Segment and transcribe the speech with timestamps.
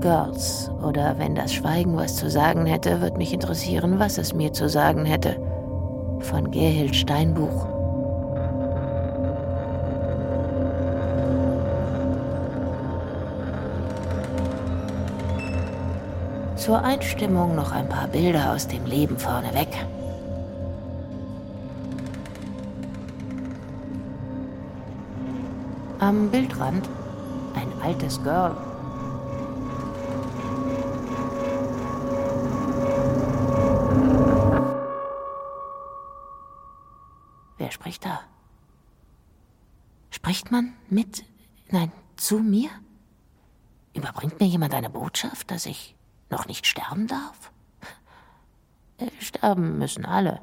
[0.00, 0.70] Girls.
[0.82, 4.68] Oder wenn das Schweigen was zu sagen hätte, wird mich interessieren, was es mir zu
[4.68, 5.36] sagen hätte.
[6.20, 7.66] Von Gerhild Steinbuch.
[16.56, 19.68] Zur Einstimmung noch ein paar Bilder aus dem Leben vorneweg.
[26.00, 26.88] Am Bildrand
[27.54, 28.54] ein altes Girl
[37.58, 38.20] Wer spricht da?
[40.10, 41.24] Spricht man mit,
[41.70, 42.70] nein, zu mir?
[43.94, 45.94] Überbringt mir jemand eine Botschaft, dass ich
[46.30, 47.50] noch nicht sterben darf?
[48.98, 50.40] Äh, sterben müssen alle.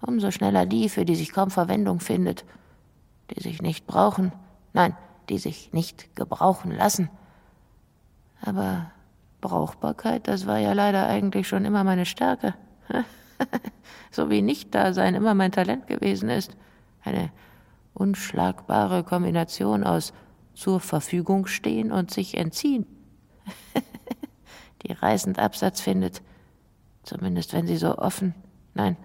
[0.00, 2.44] Umso schneller die, für die sich kaum Verwendung findet,
[3.30, 4.32] die sich nicht brauchen,
[4.72, 4.96] nein,
[5.28, 7.10] die sich nicht gebrauchen lassen.
[8.42, 8.90] Aber
[9.40, 12.54] Brauchbarkeit, das war ja leider eigentlich schon immer meine Stärke.
[14.10, 16.56] so wie Nicht-Dasein immer mein Talent gewesen ist.
[17.02, 17.30] Eine
[17.94, 20.12] unschlagbare Kombination aus
[20.54, 22.86] zur Verfügung stehen und sich entziehen.
[24.82, 26.22] die reißend Absatz findet,
[27.02, 28.34] zumindest wenn sie so offen,
[28.74, 28.96] nein,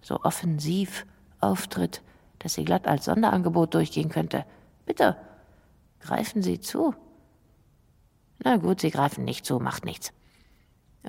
[0.00, 1.06] so offensiv
[1.40, 2.02] auftritt,
[2.38, 4.44] dass sie glatt als Sonderangebot durchgehen könnte.
[4.86, 5.16] Bitte,
[6.00, 6.94] greifen Sie zu.
[8.42, 10.12] Na gut, Sie greifen nicht zu, macht nichts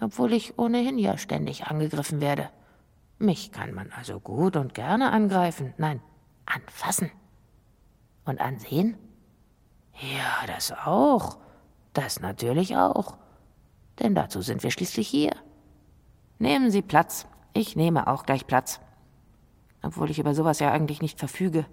[0.02, 2.50] obwohl ich ohnehin ja ständig angegriffen werde.
[3.18, 6.02] Mich kann man also gut und gerne angreifen, nein,
[6.46, 7.12] anfassen.
[8.26, 8.98] Und ansehen?
[9.94, 11.38] Ja, das auch.
[11.96, 13.16] Das natürlich auch.
[14.00, 15.32] Denn dazu sind wir schließlich hier.
[16.40, 17.26] Nehmen Sie Platz.
[17.54, 18.82] Ich nehme auch gleich Platz.
[19.82, 21.66] Obwohl ich über sowas ja eigentlich nicht verfüge.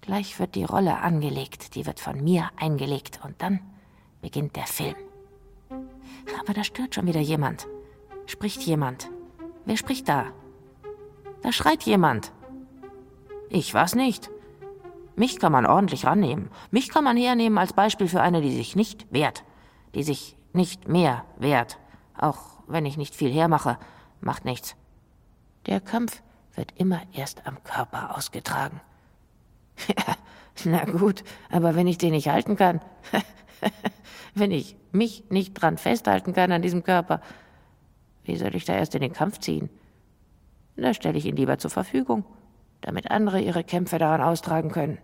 [0.00, 3.60] Gleich wird die Rolle angelegt, die wird von mir eingelegt und dann
[4.22, 4.96] beginnt der Film.
[5.68, 7.66] Aber da stört schon wieder jemand.
[8.24, 9.10] Spricht jemand.
[9.66, 10.26] Wer spricht da?
[11.42, 12.32] Da schreit jemand.
[13.50, 14.30] Ich war's nicht.
[15.16, 16.50] Mich kann man ordentlich rannehmen.
[16.70, 19.44] Mich kann man hernehmen als Beispiel für eine, die sich nicht wehrt.
[19.94, 21.78] Die sich nicht mehr wehrt.
[22.16, 23.78] Auch wenn ich nicht viel hermache,
[24.20, 24.76] macht nichts.
[25.66, 26.22] Der Kampf
[26.54, 28.80] wird immer erst am Körper ausgetragen.
[29.88, 30.14] Ja,
[30.64, 32.80] na gut, aber wenn ich den nicht halten kann,
[34.34, 37.20] wenn ich mich nicht dran festhalten kann an diesem Körper,
[38.24, 39.70] wie soll ich da erst in den Kampf ziehen?
[40.76, 42.24] Da stelle ich ihn lieber zur Verfügung,
[42.80, 44.98] damit andere ihre Kämpfe daran austragen können.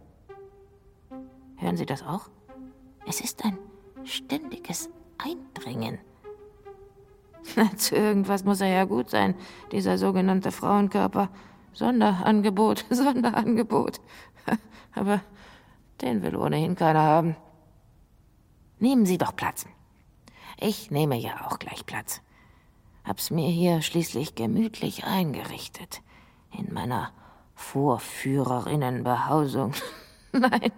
[1.62, 2.28] Hören Sie das auch?
[3.06, 3.56] Es ist ein
[4.02, 6.00] ständiges Eindringen.
[7.76, 9.36] Zu irgendwas muss er ja gut sein,
[9.70, 11.28] dieser sogenannte Frauenkörper.
[11.72, 14.00] Sonderangebot, Sonderangebot.
[14.94, 15.20] Aber
[16.00, 17.36] den will ohnehin keiner haben.
[18.80, 19.64] Nehmen Sie doch Platz.
[20.58, 22.22] Ich nehme ja auch gleich Platz.
[23.04, 26.02] Hab's mir hier schließlich gemütlich eingerichtet.
[26.58, 27.12] In meiner
[27.54, 29.74] Vorführerinnenbehausung.
[30.38, 30.72] Nein,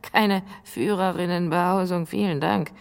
[0.00, 2.72] keine Führerinnenbehausung, vielen Dank.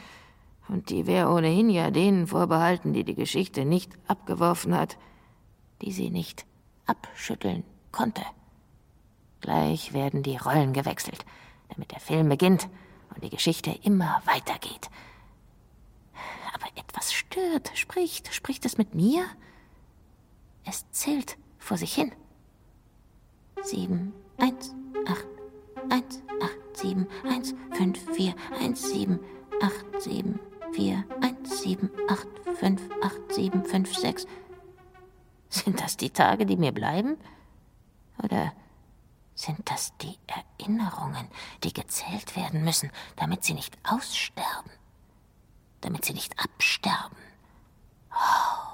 [0.69, 4.97] Und die wäre ohnehin ja denen vorbehalten, die die Geschichte nicht abgeworfen hat,
[5.81, 6.45] die sie nicht
[6.85, 8.21] abschütteln konnte.
[9.41, 11.25] Gleich werden die Rollen gewechselt,
[11.69, 12.69] damit der Film beginnt
[13.13, 14.89] und die Geschichte immer weitergeht.
[16.53, 19.25] Aber etwas stört, spricht, spricht es mit mir?
[20.65, 22.11] Es zählt vor sich hin.
[23.61, 24.73] Sieben, eins,
[25.07, 25.27] acht,
[25.91, 29.19] eins, acht, sieben, eins, fünf, vier, eins, sieben,
[29.61, 30.39] acht, sieben,
[30.73, 34.25] vier, eins, sieben, acht, fünf, acht, sieben, fünf, sechs.
[35.49, 37.17] Sind das die Tage, die mir bleiben?
[38.23, 38.53] Oder
[39.37, 40.17] sind das die
[40.59, 41.27] Erinnerungen,
[41.63, 44.71] die gezählt werden müssen, damit sie nicht aussterben,
[45.81, 47.17] damit sie nicht absterben.
[48.11, 48.67] Oh.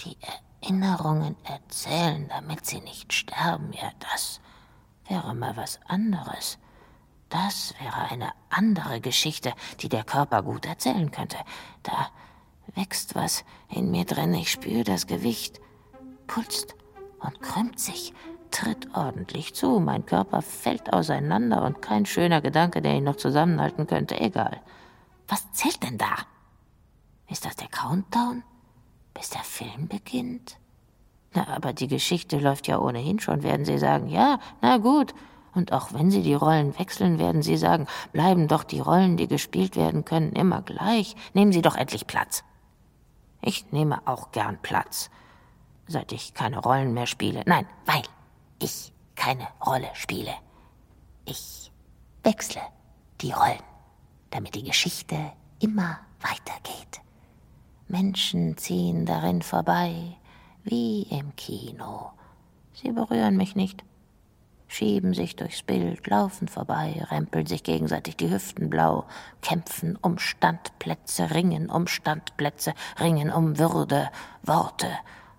[0.00, 0.16] Die
[0.62, 4.40] Erinnerungen erzählen, damit sie nicht sterben, ja, das
[5.10, 6.58] wäre mal was anderes.
[7.28, 11.36] Das wäre eine andere Geschichte, die der Körper gut erzählen könnte.
[11.82, 12.08] Da
[12.74, 15.60] wächst was in mir drin, ich spüre das Gewicht,
[16.26, 16.74] pulst
[17.18, 18.14] und krümmt sich,
[18.50, 19.80] tritt ordentlich zu.
[19.80, 24.18] Mein Körper fällt auseinander und kein schöner Gedanke, der ihn noch zusammenhalten könnte.
[24.20, 24.60] Egal.
[25.28, 26.16] Was zählt denn da?
[27.28, 28.42] Ist das der Countdown?
[29.14, 30.59] Bis der Film beginnt?
[31.32, 34.08] Na, aber die Geschichte läuft ja ohnehin schon, werden Sie sagen.
[34.08, 35.14] Ja, na gut.
[35.52, 39.28] Und auch wenn Sie die Rollen wechseln, werden Sie sagen, bleiben doch die Rollen, die
[39.28, 41.16] gespielt werden können, immer gleich.
[41.34, 42.44] Nehmen Sie doch endlich Platz.
[43.42, 45.10] Ich nehme auch gern Platz,
[45.86, 47.42] seit ich keine Rollen mehr spiele.
[47.46, 48.02] Nein, weil
[48.60, 50.34] ich keine Rolle spiele.
[51.24, 51.72] Ich
[52.22, 52.60] wechsle
[53.20, 53.62] die Rollen,
[54.30, 55.16] damit die Geschichte
[55.58, 57.00] immer weitergeht.
[57.88, 60.16] Menschen ziehen darin vorbei,
[60.64, 62.10] wie im Kino.
[62.72, 63.84] Sie berühren mich nicht,
[64.68, 69.04] schieben sich durchs Bild, laufen vorbei, rempeln sich gegenseitig die Hüften blau,
[69.42, 74.10] kämpfen um Standplätze, ringen um Standplätze, ringen um Würde,
[74.42, 74.88] Worte,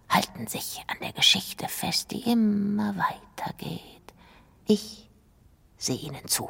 [0.10, 3.82] halten sich an der Geschichte fest, die immer weitergeht.
[4.68, 5.10] Ich
[5.78, 6.50] sehe ihnen zu.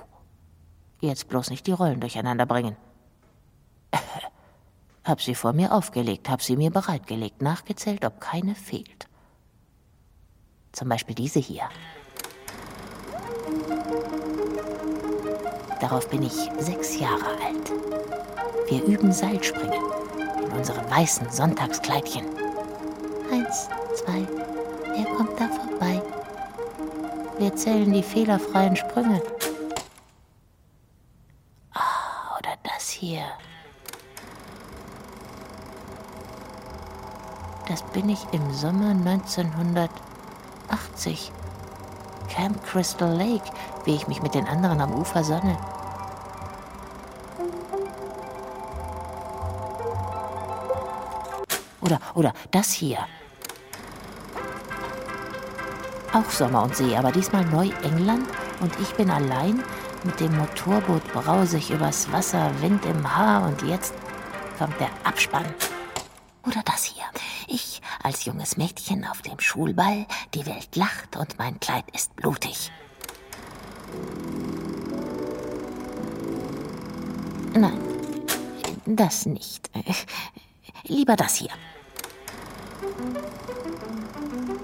[0.99, 2.75] Jetzt bloß nicht die Rollen durcheinander bringen.
[5.03, 9.07] Hab sie vor mir aufgelegt, hab sie mir bereitgelegt, nachgezählt, ob keine fehlt.
[10.71, 11.63] Zum Beispiel diese hier.
[15.79, 17.71] Darauf bin ich sechs Jahre alt.
[18.69, 19.81] Wir üben Seilspringen
[20.45, 22.25] in unseren weißen Sonntagskleidchen.
[23.31, 24.27] Eins, zwei,
[24.93, 26.01] wer kommt da vorbei?
[27.39, 29.21] Wir zählen die fehlerfreien Sprünge.
[31.73, 33.23] Ah, oder das hier.
[37.67, 41.31] Das bin ich im Sommer 1980.
[42.29, 43.49] Camp Crystal Lake,
[43.85, 45.57] wie ich mich mit den anderen am Ufer sonne.
[51.81, 52.99] Oder, oder das hier.
[56.13, 58.27] Auch Sommer und See, aber diesmal Neuengland
[58.59, 59.63] und ich bin allein
[60.03, 63.93] mit dem Motorboot brausig übers Wasser, Wind im Haar und jetzt
[64.57, 65.45] kommt der Abspann.
[66.45, 67.05] Oder das hier.
[68.03, 72.71] Als junges Mädchen auf dem Schulball, die Welt lacht und mein Kleid ist blutig.
[77.53, 77.79] Nein,
[78.85, 79.69] das nicht.
[80.83, 81.51] Lieber das hier.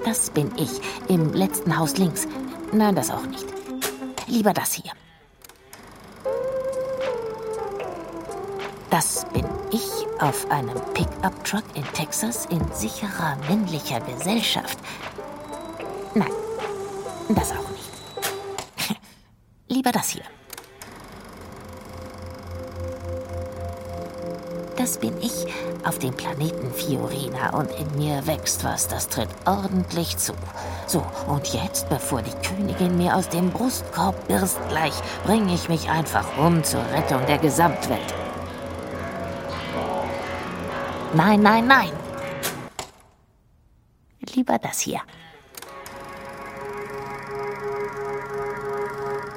[0.03, 2.27] Das bin ich im letzten Haus links.
[2.71, 3.45] Nein, das auch nicht.
[4.27, 4.91] Lieber das hier.
[8.89, 14.77] Das bin ich auf einem Pickup-Truck in Texas in sicherer männlicher Gesellschaft.
[16.13, 16.31] Nein,
[17.29, 18.99] das auch nicht.
[19.67, 20.23] Lieber das hier.
[24.77, 25.45] Das bin ich
[25.83, 30.33] auf dem Planeten Fiorina und in mir wächst was, das tritt ordentlich zu.
[30.85, 34.93] So, und jetzt, bevor die Königin mir aus dem Brustkorb birst gleich,
[35.25, 38.16] bringe ich mich einfach um zur Rettung der Gesamtwelt.
[41.13, 41.91] Nein, nein, nein.
[44.35, 44.99] Lieber das hier.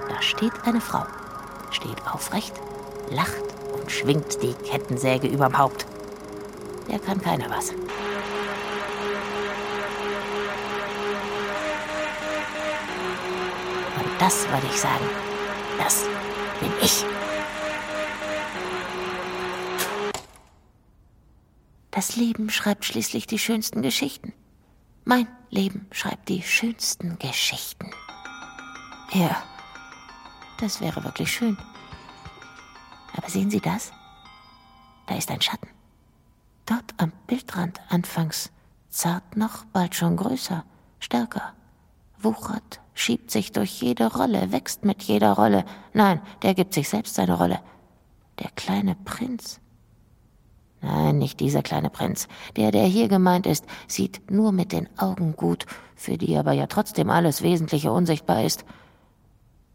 [0.08, 1.06] Da steht eine Frau,
[1.70, 2.52] steht aufrecht,
[3.11, 5.87] lacht und schwingt die Kettensäge überm Haupt.
[6.88, 7.70] Der kann keiner was.
[7.70, 7.78] Und
[14.19, 15.08] das würde ich sagen,
[15.78, 16.05] das
[16.61, 17.05] bin ich.
[22.00, 24.33] Das Leben schreibt schließlich die schönsten Geschichten.
[25.04, 27.90] Mein Leben schreibt die schönsten Geschichten.
[29.12, 29.37] Ja,
[30.59, 31.59] das wäre wirklich schön.
[33.14, 33.92] Aber sehen Sie das?
[35.09, 35.69] Da ist ein Schatten.
[36.64, 38.50] Dort am Bildrand anfangs
[38.88, 40.64] zart noch, bald schon größer,
[41.00, 41.52] stärker,
[42.19, 45.66] wuchert, schiebt sich durch jede Rolle, wächst mit jeder Rolle.
[45.92, 47.61] Nein, der gibt sich selbst seine Rolle.
[48.38, 49.61] Der kleine Prinz.
[50.82, 52.26] Nein, nicht dieser kleine Prinz.
[52.56, 56.66] Der, der hier gemeint ist, sieht nur mit den Augen gut, für die aber ja
[56.66, 58.64] trotzdem alles Wesentliche unsichtbar ist.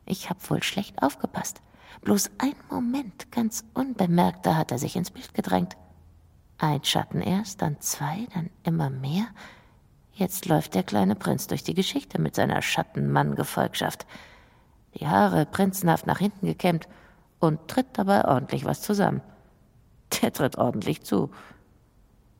[0.05, 1.61] Ich hab wohl schlecht aufgepasst.
[2.01, 5.75] Bloß ein Moment, ganz unbemerkt, da hat er sich ins Bild gedrängt.
[6.57, 9.27] Ein Schatten erst, dann zwei, dann immer mehr.
[10.13, 14.05] Jetzt läuft der kleine Prinz durch die Geschichte mit seiner Schattenmann-Gefolgschaft.
[14.99, 16.87] Die Haare prinzenhaft nach hinten gekämmt
[17.39, 19.21] und tritt dabei ordentlich was zusammen.
[20.21, 21.29] Der tritt ordentlich zu.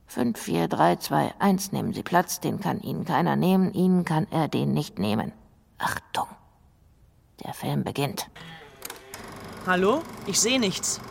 [0.08, 4.28] Fünf, vier, drei, zwei, eins, nehmen Sie Platz, den kann Ihnen keiner nehmen, Ihnen kann
[4.32, 5.32] er den nicht nehmen.
[5.78, 6.28] Achtung!
[7.44, 8.30] Der Film beginnt.
[9.68, 10.04] Hallo?
[10.26, 11.02] Ich sehe nichts.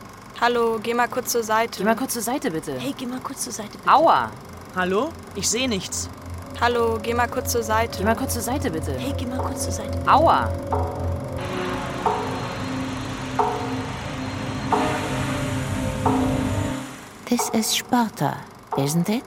[0.41, 1.79] Hallo, geh mal kurz zur Seite.
[1.79, 2.79] Geh mal kurz zur Seite, bitte.
[2.79, 3.77] Hey, geh mal kurz zur Seite.
[3.79, 3.93] Bitte.
[3.93, 4.31] Aua!
[4.75, 5.11] Hallo?
[5.35, 6.09] Ich sehe nichts.
[6.61, 7.99] Hallo, geh mal kurz zur Seite.
[7.99, 8.97] Geh mal kurz zur Seite, bitte.
[8.97, 9.99] Hey, geh mal kurz zur Seite.
[10.09, 10.49] Aua!
[17.35, 18.39] This is Sparta,
[18.79, 19.25] isn't it?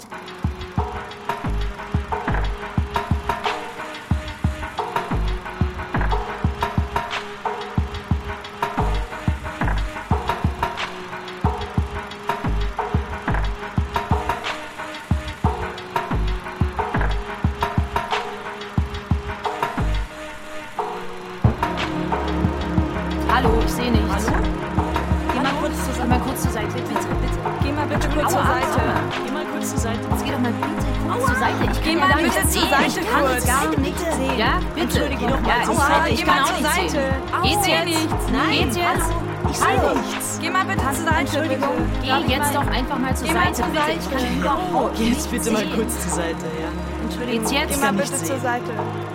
[42.77, 43.79] Einfach mal zur Geh mal Seite, zur bitte.
[43.81, 43.99] Seite.
[43.99, 45.75] Ich kann überhaupt Geh nichts jetzt bitte mal sehen.
[45.75, 47.25] kurz zur Seite, ja?
[47.25, 47.73] Geht's jetzt?
[47.73, 48.63] Geh mal nicht bitte zur Seite.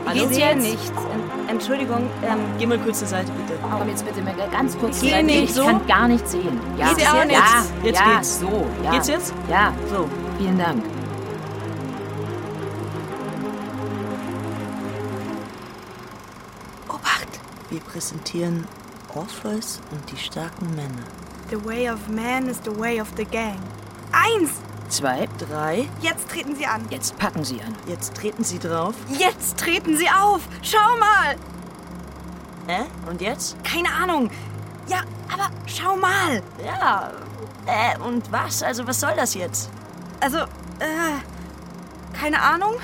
[0.06, 0.62] Ich geht's jetzt?
[0.62, 0.88] nichts.
[0.90, 3.58] En- Entschuldigung, ähm, Geh mal kurz zur Seite, bitte.
[3.62, 5.24] Komm jetzt bitte mal ganz kurz zur Seite.
[5.24, 5.64] nicht Ich so.
[5.64, 6.58] kann gar nichts sehen.
[6.78, 7.64] Ja, seh auch ja.
[7.84, 8.40] Jetzt ja, geht's.
[8.40, 8.66] so.
[8.84, 8.90] Ja.
[8.92, 9.34] Geht's jetzt?
[9.48, 10.08] Ja, So.
[10.38, 10.82] vielen Dank.
[16.88, 17.28] Obacht!
[17.70, 18.66] Wir präsentieren
[19.14, 21.06] Orpheus und die starken Männer.
[21.52, 23.60] The way of man is the way of the gang.
[24.10, 24.52] Eins!
[24.88, 25.28] Zwei.
[25.38, 25.86] Drei.
[26.00, 26.86] Jetzt treten Sie an.
[26.88, 27.76] Jetzt packen Sie an.
[27.86, 28.94] Jetzt treten sie drauf.
[29.18, 30.40] jetzt treten Sie auf.
[30.62, 31.36] Schau mal.
[32.68, 32.84] Äh?
[33.06, 33.62] Und jetzt?
[33.64, 34.30] Keine Ahnung.
[34.88, 36.42] Ja, aber schau mal.
[36.64, 37.12] Ja.
[37.66, 38.62] Äh, und was?
[38.62, 39.68] Also, was soll das jetzt?
[40.20, 41.18] Also, äh,
[42.18, 42.76] keine Ahnung.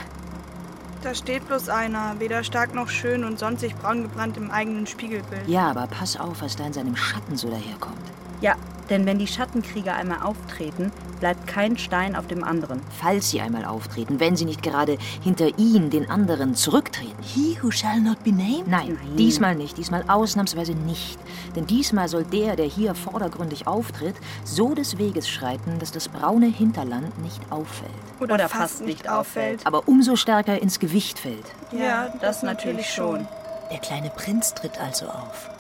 [1.03, 5.49] Da steht bloß einer, weder stark noch schön und sonstig braun gebrannt im eigenen Spiegelbild.
[5.49, 7.97] Ja, aber pass auf, was da in seinem Schatten so daherkommt.
[8.41, 8.57] Ja,
[8.91, 12.81] denn wenn die Schattenkrieger einmal auftreten, bleibt kein Stein auf dem anderen.
[13.01, 17.23] Falls sie einmal auftreten, wenn sie nicht gerade hinter ihn, den anderen, zurücktreten.
[17.23, 18.69] He who shall not be named?
[18.69, 21.19] Nein, diesmal nicht, diesmal ausnahmsweise nicht.
[21.55, 24.15] Denn diesmal soll der, der hier vordergründig auftritt,
[24.45, 27.91] so des Weges schreiten, dass das braune Hinterland nicht auffällt.
[28.21, 29.67] Oder, Oder fast, fast nicht nicht auffällt.
[29.67, 31.45] Aber umso stärker ins Gewicht fällt.
[31.73, 33.27] Ja, das natürlich schon.
[33.71, 35.51] Der kleine Prinz tritt also auf.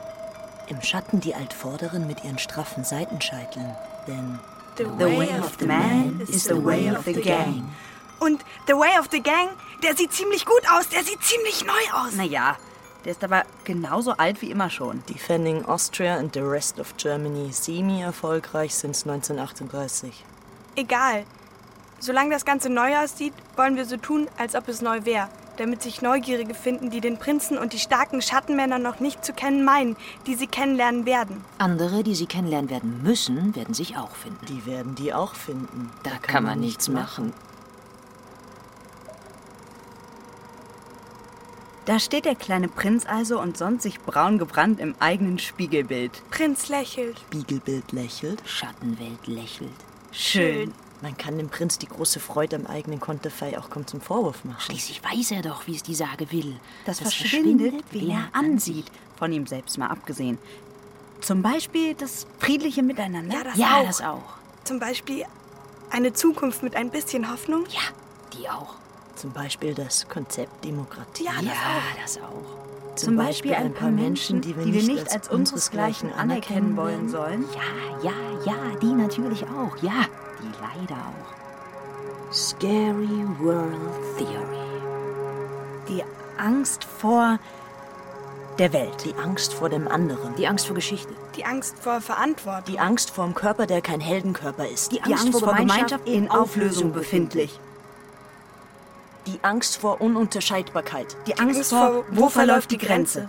[0.68, 3.74] Im Schatten die Altvorderen mit ihren straffen Seitenscheiteln.
[4.06, 4.38] Denn
[4.76, 7.64] The, way of the man is the way of the gang.
[8.20, 9.48] Und The Way of the Gang,
[9.82, 12.14] der sieht ziemlich gut aus, der sieht ziemlich neu aus.
[12.14, 12.56] Naja,
[13.04, 15.02] der ist aber genauso alt wie immer schon.
[15.08, 20.24] Defending Austria and the rest of Germany semi-erfolgreich since 1938.
[20.76, 21.24] Egal.
[22.00, 25.28] Solange das Ganze neu aussieht, wollen wir so tun, als ob es neu wäre,
[25.58, 29.64] damit sich Neugierige finden, die den Prinzen und die starken Schattenmänner noch nicht zu kennen
[29.64, 29.96] meinen,
[30.26, 31.44] die sie kennenlernen werden.
[31.58, 34.46] Andere, die sie kennenlernen werden müssen, werden sich auch finden.
[34.46, 35.90] Die werden die auch finden.
[36.04, 37.32] Da kann man nichts machen.
[41.88, 46.22] Da steht der kleine Prinz also und sonst sich braun gebrannt im eigenen Spiegelbild.
[46.30, 47.18] Prinz lächelt.
[47.18, 48.42] Spiegelbild lächelt.
[48.44, 49.70] Schattenwelt lächelt.
[50.12, 50.74] Schön.
[51.00, 54.60] Man kann dem Prinz die große Freude am eigenen Konterfei auch kaum zum Vorwurf machen.
[54.60, 56.56] Schließlich weiß er doch, wie es die Sage will.
[56.86, 58.86] Das, Das verschwindet, verschwindet, wen er ansieht.
[59.16, 60.38] Von ihm selbst mal abgesehen.
[61.20, 63.34] Zum Beispiel das friedliche Miteinander.
[63.36, 63.86] Ja, das Ja, auch.
[63.86, 64.22] das auch.
[64.64, 65.24] Zum Beispiel
[65.90, 67.64] eine Zukunft mit ein bisschen Hoffnung.
[67.70, 67.80] Ja,
[68.38, 68.74] die auch.
[69.16, 71.24] Zum Beispiel das Konzept Demokratie.
[71.24, 72.02] Ja, das ja, auch.
[72.02, 72.94] das auch.
[72.96, 77.44] Zum Beispiel ein paar Menschen, die wir nicht als unseresgleichen anerkennen wollen sollen.
[77.54, 79.76] Ja, ja, ja, die natürlich auch.
[79.82, 80.06] Ja,
[80.40, 82.32] die leider auch.
[82.32, 84.82] Scary World Theory.
[85.88, 86.04] Die
[86.36, 87.38] Angst vor
[88.58, 89.04] der Welt.
[89.04, 90.34] Die Angst vor dem anderen.
[90.36, 91.14] Die Angst vor Geschichte.
[91.36, 92.64] Die Angst vor Verantwortung.
[92.66, 94.92] Die Angst vor dem Körper, der kein Heldenkörper ist.
[94.92, 97.58] Die Angst vor Gemeinschaft in Auflösung befindlich.
[99.26, 101.16] Die Angst vor Ununterscheidbarkeit.
[101.26, 103.28] Die Angst vor, wo verläuft die Grenze?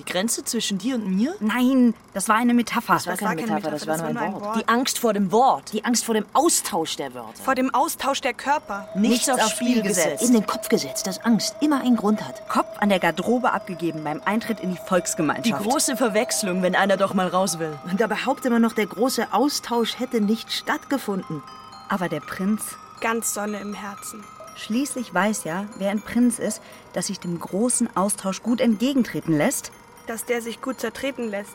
[0.00, 1.34] Die Grenze zwischen dir und mir?
[1.40, 2.94] Nein, das war eine Metapher.
[2.94, 4.56] Das war keine Metapher, das war nur ein Wort.
[4.56, 5.72] Die Angst vor dem Wort.
[5.74, 7.42] Die Angst vor dem Austausch der Wörter.
[7.42, 8.88] Vor dem Austausch der Körper.
[8.94, 10.22] Nichts aufs Spiel gesetzt.
[10.24, 12.48] In den Kopf gesetzt, dass Angst immer einen Grund hat.
[12.48, 15.62] Kopf an der Garderobe abgegeben beim Eintritt in die Die Volksgemeinschaft.
[15.62, 17.78] große Verwechslung, wenn einer doch mal raus will.
[17.90, 21.42] Und da behauptet man noch, der große Austausch hätte nicht stattgefunden.
[21.90, 22.62] Aber der Prinz,
[23.02, 24.24] Ganz Sonne im Herzen.
[24.56, 26.62] schließlich weiß ja, wer ein Prinz ist,
[26.94, 29.72] dass sich dem großen Austausch gut entgegentreten lässt,
[30.06, 31.54] Dass der sich gut zertreten lässt,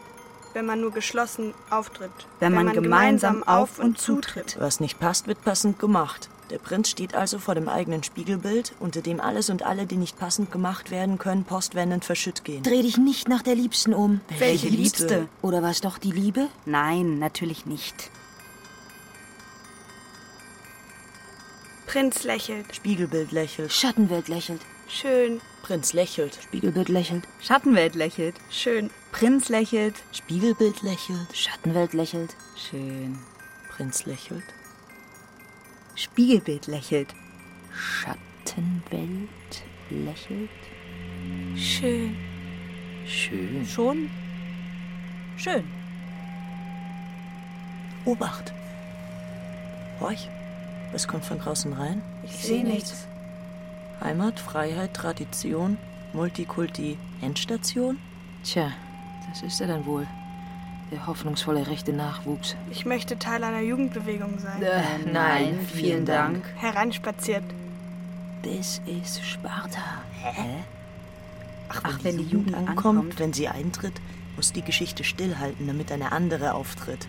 [0.54, 2.12] wenn man nur geschlossen auftritt.
[2.40, 4.56] wenn, man, gemeinsam auf und zutritt.
[4.60, 6.30] Was nicht passt, wird passend gemacht.
[6.52, 10.18] Der Prinz steht also vor dem eigenen Spiegelbild, unter dem alles und alle, die nicht
[10.20, 12.62] passend gemacht werden können, postwendend verschütt gehen.
[12.64, 14.22] Dreh dich nicht nach der Liebsten um.
[14.38, 15.28] Welche Liebste?
[15.42, 16.48] Oder war es doch die Liebe?
[16.66, 18.12] Nein, natürlich nicht.
[21.88, 22.76] Prinz lächelt.
[22.76, 23.72] Spiegelbild lächelt.
[23.72, 24.62] Schattenwelt lächelt.
[24.88, 26.38] Schön, Prinz lächelt.
[26.44, 27.28] Spiegelbild lächelt.
[27.42, 28.36] Schattenwelt lächelt.
[28.52, 28.92] schön.
[29.12, 29.96] Prinz lächelt.
[30.12, 31.36] Spiegelbild lächelt.
[31.36, 32.36] Schattenwelt lächelt.
[32.56, 33.18] Schön.
[33.70, 34.44] Prinz lächelt.
[35.96, 37.16] Spiegelbild lächelt.
[37.74, 40.50] Schattenwelt lächelt.
[41.56, 42.16] Schön.
[43.08, 43.66] Schön.
[43.66, 44.12] Schon?
[45.36, 45.64] Schön.
[48.06, 48.54] Obacht.
[50.00, 50.30] Horch.
[50.92, 52.04] Was kommt von draußen rein?
[52.24, 53.08] Ich sehe nichts.
[54.02, 55.78] Heimat, Freiheit, Tradition,
[56.14, 57.98] Multikulti, Endstation?
[58.44, 58.72] Tja,
[59.30, 60.08] das ist er dann wohl.
[60.92, 62.56] Der hoffnungsvolle rechte Nachwuchs.
[62.70, 64.62] Ich möchte Teil einer Jugendbewegung sein.
[64.62, 66.46] Äh, nein, vielen Dank.
[66.58, 67.44] Hereinspaziert.
[68.44, 69.80] Das ist Sparta.
[70.22, 70.64] Hä?
[71.70, 73.20] Ach, Ach, wenn die Jugend ankommt, ankommt.
[73.20, 74.00] wenn sie eintritt,
[74.36, 77.08] muss die Geschichte stillhalten, damit eine andere auftritt.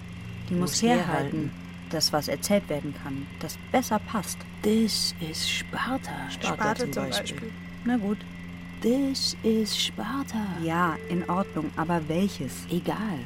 [0.49, 1.05] Die muss Muss herhalten.
[1.07, 1.51] herhalten.
[1.91, 4.39] Das, was erzählt werden kann, das besser passt.
[4.63, 6.31] Das ist Sparta.
[6.31, 7.53] Sparte zum Beispiel.
[7.85, 8.19] Na gut.
[8.83, 10.45] Das ist Sparta.
[10.63, 12.67] Ja, in Ordnung, aber welches?
[12.71, 13.21] Egal.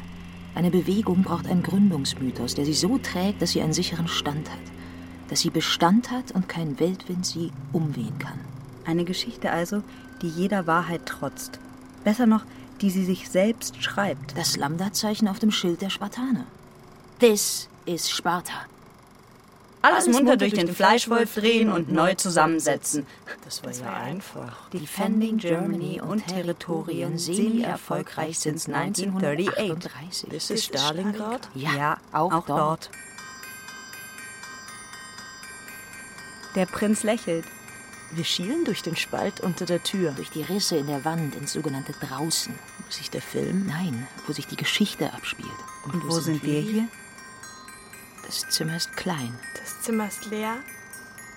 [0.55, 4.59] Eine Bewegung braucht einen Gründungsmythos, der sie so trägt, dass sie einen sicheren Stand hat.
[5.29, 8.39] Dass sie Bestand hat und kein Weltwind sie umwehen kann.
[8.85, 9.83] Eine Geschichte also,
[10.23, 11.59] die jeder Wahrheit trotzt.
[12.05, 12.45] Besser noch,
[12.81, 14.37] die sie sich selbst schreibt.
[14.37, 16.45] Das Lambda-Zeichen auf dem Schild der Spartaner.
[17.21, 18.67] Das ist Sparta.
[19.83, 23.07] Alles munter durch den Fleischwolf drehen und neu zusammensetzen.
[23.45, 24.69] Das war ja einfach.
[24.71, 29.59] Defending Germany und Territorien semi-erfolgreich since 1938.
[29.59, 30.29] 1938.
[30.31, 31.49] Das ist Stalingrad?
[31.55, 32.49] Ja, auch, auch dort.
[32.49, 32.91] dort.
[36.57, 37.47] Der Prinz lächelt.
[38.13, 40.11] Wir schielen durch den Spalt unter der Tür.
[40.11, 42.53] Durch die Risse in der Wand ins sogenannte Draußen.
[42.85, 43.67] Wo sich der Film?
[43.67, 45.49] Nein, wo sich die Geschichte abspielt.
[45.85, 46.89] Und wo sind wir hier?
[48.31, 49.37] Das Zimmer ist klein.
[49.59, 50.59] Das Zimmer ist leer.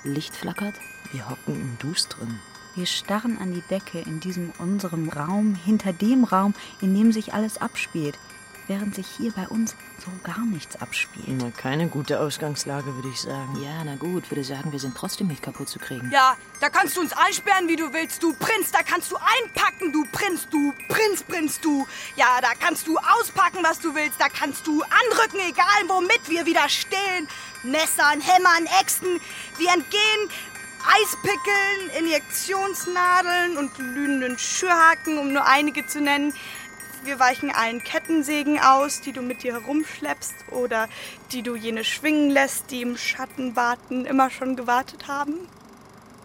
[0.04, 0.76] Licht flackert.
[1.12, 2.40] Wir hocken im Dustren.
[2.76, 7.34] Wir starren an die Decke in diesem unserem Raum, hinter dem Raum, in dem sich
[7.34, 8.20] alles abspielt,
[8.67, 11.25] während sich hier bei uns so gar nichts abspielt.
[11.27, 13.62] Na, keine gute Ausgangslage, würde ich sagen.
[13.63, 16.10] Ja, na gut, würde sagen, wir sind trotzdem nicht kaputt zu kriegen.
[16.12, 18.71] Ja, da kannst du uns einsperren, wie du willst, du Prinz.
[18.71, 21.88] Da kannst du einpacken, du Prinz, du Prinz, Prinz, du.
[22.15, 24.19] Ja, da kannst du auspacken, was du willst.
[24.19, 27.28] Da kannst du anrücken, egal womit wir wieder stehlen.
[27.63, 29.19] Messern, Hämmern, Äxten.
[29.58, 30.30] Wir entgehen
[30.86, 36.34] Eispickeln, Injektionsnadeln und glühenden Schürhaken, um nur einige zu nennen.
[37.04, 40.88] Wir weichen allen Kettensägen aus, die du mit dir herumschleppst oder
[41.34, 45.34] die du jene schwingen lässt, die im Schatten warten, immer schon gewartet haben.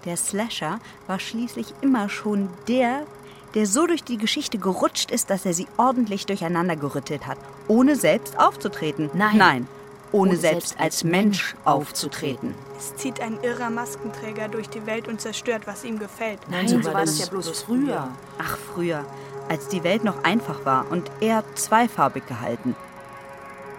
[0.05, 3.07] Der Slasher war schließlich immer schon der,
[3.55, 7.97] der so durch die Geschichte gerutscht ist, dass er sie ordentlich durcheinander gerüttelt hat, ohne
[7.97, 9.11] selbst aufzutreten.
[9.14, 9.37] Nein.
[9.37, 9.69] Nein,
[10.12, 12.55] ohne, Ohne selbst, selbst als Mensch aufzutreten.
[12.79, 16.38] Es zieht ein irrer Maskenträger durch die Welt und zerstört, was ihm gefällt.
[16.49, 18.09] Nein, so so war das das ja bloß bloß früher.
[18.38, 19.05] Ach, früher,
[19.49, 22.75] als die Welt noch einfach war und eher zweifarbig gehalten.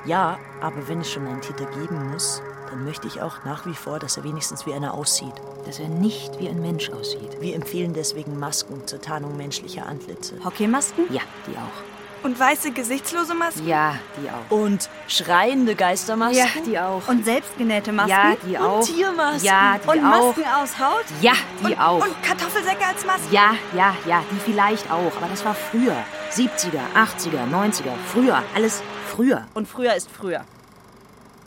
[0.06, 3.74] Ja, aber wenn es schon einen Täter geben muss, dann möchte ich auch nach wie
[3.74, 5.34] vor, dass er wenigstens wie einer aussieht.
[5.66, 7.42] Dass er nicht wie ein Mensch aussieht.
[7.42, 10.36] Wir empfehlen deswegen Masken zur Tarnung menschlicher Antlitze.
[10.44, 11.12] Hockeymasken?
[11.12, 11.99] Ja, die auch.
[12.22, 13.66] Und weiße, gesichtslose Masken?
[13.66, 14.52] Ja, die auch.
[14.52, 16.64] Und schreiende Geistermasken?
[16.66, 17.08] die auch.
[17.08, 18.12] Und selbstgenähte Masken?
[18.12, 18.86] ja, die Und auch.
[18.86, 19.44] Tiermasken.
[19.46, 20.36] Ja, die Und auch.
[20.36, 21.06] Masken aus Haut?
[21.22, 21.34] Ja,
[21.68, 22.04] die auch.
[22.06, 23.32] Und Kartoffelsäcke als Masken?
[23.34, 25.16] Ja, ja, ja, die vielleicht auch.
[25.16, 25.96] Aber das war früher.
[26.32, 27.94] 70er, 80er, 90er.
[28.12, 28.44] Früher.
[28.54, 29.48] Alles früher.
[29.54, 30.44] Und früher ist früher.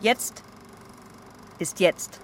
[0.00, 0.42] Jetzt
[1.58, 2.18] ist jetzt.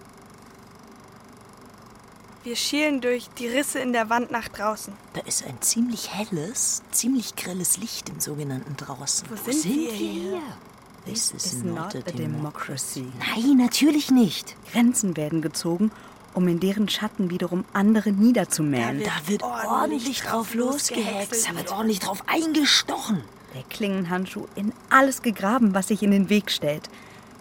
[2.49, 4.95] Wir schielen durch die Risse in der Wand nach draußen.
[5.13, 9.29] Da ist ein ziemlich helles, ziemlich grelles Licht im sogenannten Draußen.
[9.29, 10.41] Wo sind, wir hier?
[11.05, 13.05] This is Is not a democracy.
[13.19, 14.57] Nein, natürlich nicht.
[14.73, 15.91] Grenzen werden gezogen,
[16.33, 19.03] um in deren Schatten wiederum andere niederzumähen.
[19.03, 21.51] Da wird ordentlich drauf losgehext.
[21.51, 23.25] Da wird ordentlich drauf eingestochen.
[23.55, 26.89] Der Klingenhandschuh in alles gegraben, was sich in den Weg stellt,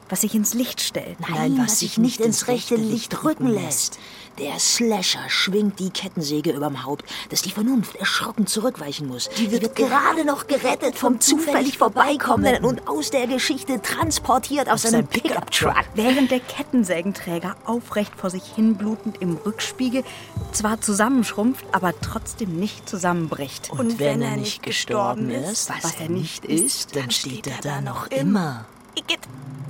[0.10, 1.20] was sich ins Licht stellt.
[1.20, 4.00] Nein, was sich nicht ins rechte Licht rücken lässt.
[4.40, 9.30] Der Slasher schwingt die Kettensäge überm Haupt, dass die Vernunft erschrocken zurückweichen muss.
[9.30, 15.08] Die wird gerade noch gerettet vom zufällig Vorbeikommenden und aus der Geschichte transportiert auf seinem
[15.08, 15.86] Pickup-Truck.
[15.96, 20.04] Während der Kettensägenträger aufrecht vor sich hin blutend im Rückspiegel
[20.52, 23.72] zwar zusammenschrumpft, aber trotzdem nicht zusammenbricht.
[23.72, 28.08] Und, wenn, er nicht gestorben ist, was er nicht ist, dann steht er da noch
[28.08, 28.66] immer.
[28.98, 29.20] Igitt.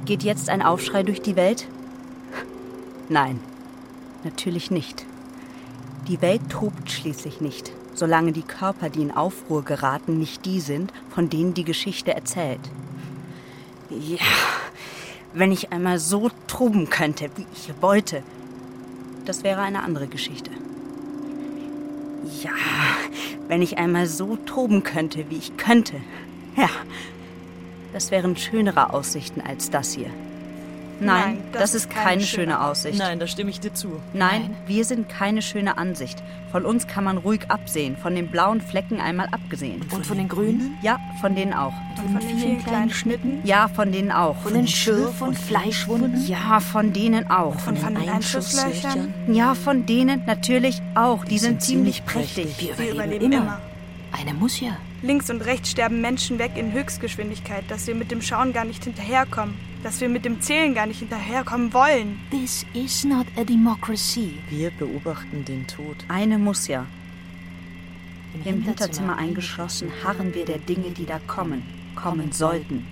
[0.06, 1.68] Geht jetzt ein Aufschrei durch die Welt?
[3.10, 3.42] Nein,
[4.24, 5.06] natürlich nicht.
[6.08, 10.94] Die Welt tobt schließlich nicht, solange die Körper, die in Aufruhr geraten, nicht die sind,
[11.10, 12.62] von denen die Geschichte erzählt.
[13.90, 14.20] Ja,
[15.34, 18.24] wenn ich einmal so toben könnte, wie ich wollte,
[19.26, 20.52] das wäre eine andere Geschichte.
[22.44, 22.52] Ja,
[23.50, 25.96] wenn ich einmal so toben könnte, wie ich könnte.
[26.56, 26.70] Ja,
[27.94, 30.10] das wären schönere Aussichten als das hier.
[31.00, 32.98] Nein, Nein, das, ist keine schöne Aussicht.
[32.98, 34.02] Nein, da stimme ich dir zu.
[34.14, 36.24] Nein, wir sind keine schöne Ansicht.
[36.52, 39.86] Von uns kann man ruhig absehen, von den blauen Flecken einmal abgesehen.
[39.92, 40.78] Und von den Grünen?
[40.82, 41.74] Ja, von denen auch.
[42.04, 43.42] Und von den vielen kleinen Schnitten?
[43.44, 44.38] Ja, von denen auch.
[44.38, 46.26] Von den Schürf- und Fleischwunden?
[46.26, 47.68] Ja, von denen auch.
[47.68, 49.14] Und von den Einschusslöchern?
[49.28, 51.26] Ja, von denen natürlich auch.
[51.26, 52.56] Die, sind, ziemlich prächtig.
[52.60, 53.44] Wir Wir überleben, überleben immer.
[53.44, 53.62] immer.
[54.20, 54.78] Eine muss ja.
[55.04, 58.84] Links und rechts sterben Menschen weg in Höchstgeschwindigkeit, dass wir mit dem Schauen gar nicht
[58.84, 59.56] hinterherkommen.
[59.84, 62.20] Dass wir mit dem Zählen gar nicht hinterherkommen wollen.
[62.32, 64.40] This is not a democracy.
[64.50, 65.98] Wir beobachten den Tod.
[66.08, 66.88] Eine muss ja.
[68.44, 71.64] Im Hinterzimmer eingeschlossen harren wir der Dinge, die da kommen,
[71.96, 72.88] kommen sollten.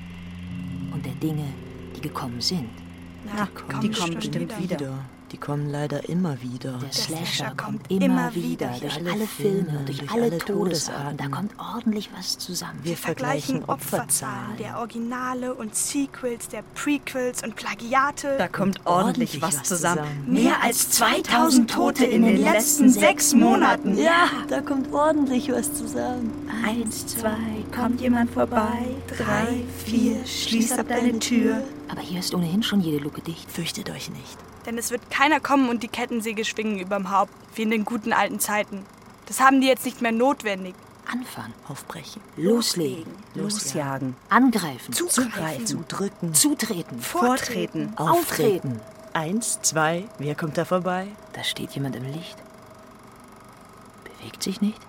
[0.94, 1.46] Und der Dinge,
[1.96, 2.70] die gekommen sind.
[3.36, 3.48] Ja,
[3.82, 5.06] die kommen bestimmt wieder.
[5.32, 6.74] Die kommen leider immer wieder.
[6.74, 8.80] Der Slasher Slasher kommt immer immer wieder, wieder.
[8.80, 11.18] durch Alle alle Filme, Filme, durch durch alle alle Todesarten.
[11.18, 12.80] Da kommt ordentlich was zusammen.
[12.84, 14.58] Wir Vergleichen vergleichen Opferzahlen.
[14.58, 18.36] der Originale und Sequels, der Prequels und Plagiate.
[18.38, 20.02] Da kommt ordentlich was zusammen.
[20.04, 20.34] zusammen.
[20.34, 23.98] Mehr als 2000 Tote in den letzten sechs Monaten.
[23.98, 26.32] Ja, da kommt ordentlich was zusammen.
[26.64, 27.38] Eins, zwei,
[27.76, 28.96] kommt jemand vorbei.
[29.08, 31.64] Drei, vier, schließ ab deine Tür.
[31.90, 33.50] Aber hier ist ohnehin schon jede Luke dicht.
[33.52, 34.38] Fürchtet euch nicht.
[34.65, 38.13] Denn es wird keiner kommen und die Kettensäge schwingen überm Haupt, wie in den guten
[38.13, 38.86] alten Zeiten.
[39.28, 40.75] Das haben die jetzt nicht mehr notwendig.
[41.12, 42.19] Anfangen, Aufbrechen.
[42.36, 44.15] loslegen, Losjagen.
[44.30, 45.67] angreifen, Zugreifen.
[45.67, 46.34] Zudrücken.
[46.34, 47.95] zutreten, Vortreten.
[47.95, 48.82] auftreten.
[49.13, 51.08] Eins, zwei, wer kommt da vorbei?
[51.34, 52.38] Da steht jemand im Licht.
[54.04, 54.80] Bewegt sich nicht.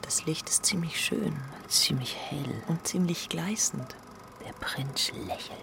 [0.00, 1.36] Das Licht ist ziemlich schön
[1.68, 2.62] Ziemlich hell.
[2.68, 3.94] und ziemlich gleißend.
[4.46, 5.58] Der Prinz lächelt.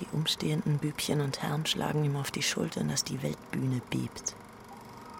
[0.00, 4.34] Die umstehenden Bübchen und Herren schlagen ihm auf die Schultern, dass die Weltbühne bebt.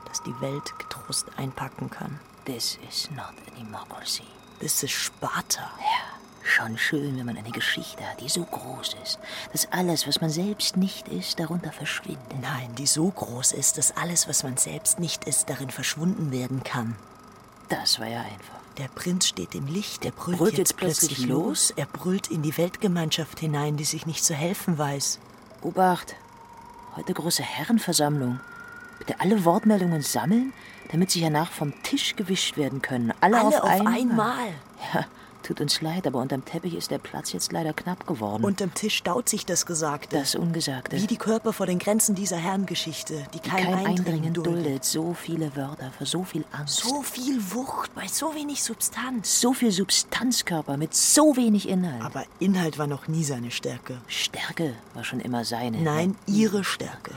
[0.06, 2.20] Dass die Welt getrost einpacken kann.
[2.44, 4.24] This is not a democracy.
[4.60, 5.70] Das ist Sparta.
[5.78, 9.18] Ja, schon schön, wenn man eine Geschichte hat, die so groß ist,
[9.52, 12.40] dass alles, was man selbst nicht ist, darunter verschwindet.
[12.40, 16.62] Nein, die so groß ist, dass alles, was man selbst nicht ist, darin verschwunden werden
[16.62, 16.96] kann.
[17.68, 18.57] Das war ja einfach.
[18.78, 21.72] Der Prinz steht im Licht, er brüllt, Brüllt jetzt jetzt plötzlich plötzlich los.
[21.74, 25.18] Er brüllt in die Weltgemeinschaft hinein, die sich nicht zu helfen weiß.
[25.62, 26.14] Obacht,
[26.94, 28.38] heute große Herrenversammlung.
[29.00, 30.52] Bitte alle Wortmeldungen sammeln,
[30.92, 33.12] damit sie hernach vom Tisch gewischt werden können.
[33.20, 33.94] Alle, Alle auf, auf einmal.
[33.94, 34.48] einmal.
[34.94, 35.06] Ja,
[35.48, 38.44] tut uns leid, aber unterm Teppich ist der Platz jetzt leider knapp geworden.
[38.44, 40.18] Unterm Tisch staut sich das Gesagte.
[40.18, 41.00] das Ungesagte.
[41.00, 44.64] Wie die Körper vor den Grenzen dieser Herrengeschichte, die kein, kein Eindringen Eindringen duldet.
[44.66, 44.84] duldet.
[44.84, 46.80] So viele Wörter für so viel Angst.
[46.80, 49.40] So viel Wucht bei so wenig Substanz.
[49.40, 52.02] so viel Substanzkörper mit so wenig Inhalt.
[52.02, 54.02] Aber Inhalt war noch nie seine Stärke.
[54.06, 55.78] Stärke war schon immer seine.
[55.78, 57.12] Nein, ihre Stärke.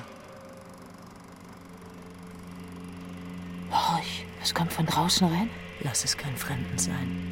[3.72, 5.50] Horch, es kommt von draußen rein.
[5.82, 7.31] Lass es kein Fremden sein.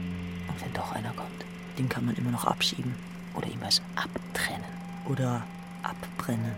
[0.70, 1.46] Wenn doch einer kommt
[1.80, 2.94] Den kann man immer noch abschieben.
[3.36, 4.66] oder ihm was abtrennen,
[5.08, 5.44] Oder
[5.82, 6.52] abbrennen.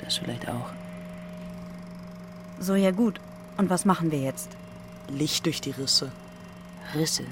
[0.00, 0.70] das vielleicht auch.
[2.58, 3.20] So, ja gut.
[3.56, 4.50] Und was machen wir jetzt?
[5.08, 6.10] Licht durch die Risse.
[6.94, 7.24] Risse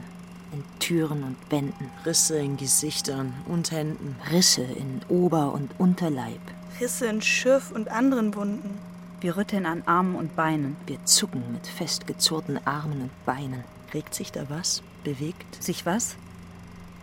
[0.52, 4.14] in Türen und Wänden, Risse in Gesichtern und Händen.
[4.30, 6.40] Risse in Ober- und Unterleib.
[6.80, 8.78] Risse in Schürf und anderen Wunden.
[9.20, 10.76] Wir rütteln an Armen und Beinen.
[10.86, 13.64] Wir zucken mit festgezurrten Armen und Beinen.
[13.94, 14.82] Regt sich da was?
[15.04, 15.62] Bewegt?
[15.62, 16.16] Sich was?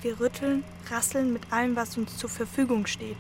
[0.02, 3.18] Wir rütteln, rasseln mit allem, was uns zur Verfügung steht.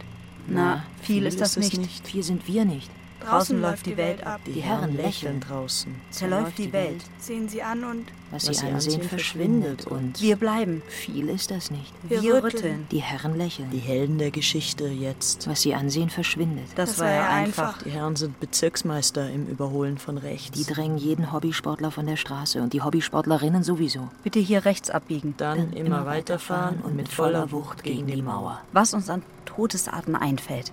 [0.47, 2.05] Na, viel ist das es nicht.
[2.05, 2.89] Viel sind wir nicht.
[3.25, 4.41] Draußen läuft die Welt ab.
[4.45, 5.39] Die Herren lächeln.
[5.39, 5.93] draußen.
[6.11, 7.01] Zerläuft die Welt.
[7.19, 9.87] Sehen sie an und Was, sie ansehen, verschwindet.
[9.87, 10.81] Und Wir bleiben.
[10.87, 11.93] viel ist das nicht.
[12.03, 12.43] wir, Wir rütteln.
[12.53, 12.87] rütteln.
[12.91, 13.69] Die Herren lächeln.
[13.71, 15.47] Die Helden der Geschichte jetzt.
[15.47, 16.65] Was sie ansehen, verschwindet.
[16.75, 17.67] Das, Das war ja einfach.
[17.69, 17.83] einfach.
[17.83, 20.51] Die Herren sind Bezirksmeister im Überholen von rechts.
[20.51, 24.09] Die drängen jeden Hobbysportler von der Straße und die Hobbysportlerinnen sowieso.
[24.23, 25.33] Bitte hier rechts abbiegen.
[25.37, 28.59] dann, immer weiterfahren und mit voller Wucht gegen die Mauer.
[28.71, 30.71] Was uns an Todesarten einfällt.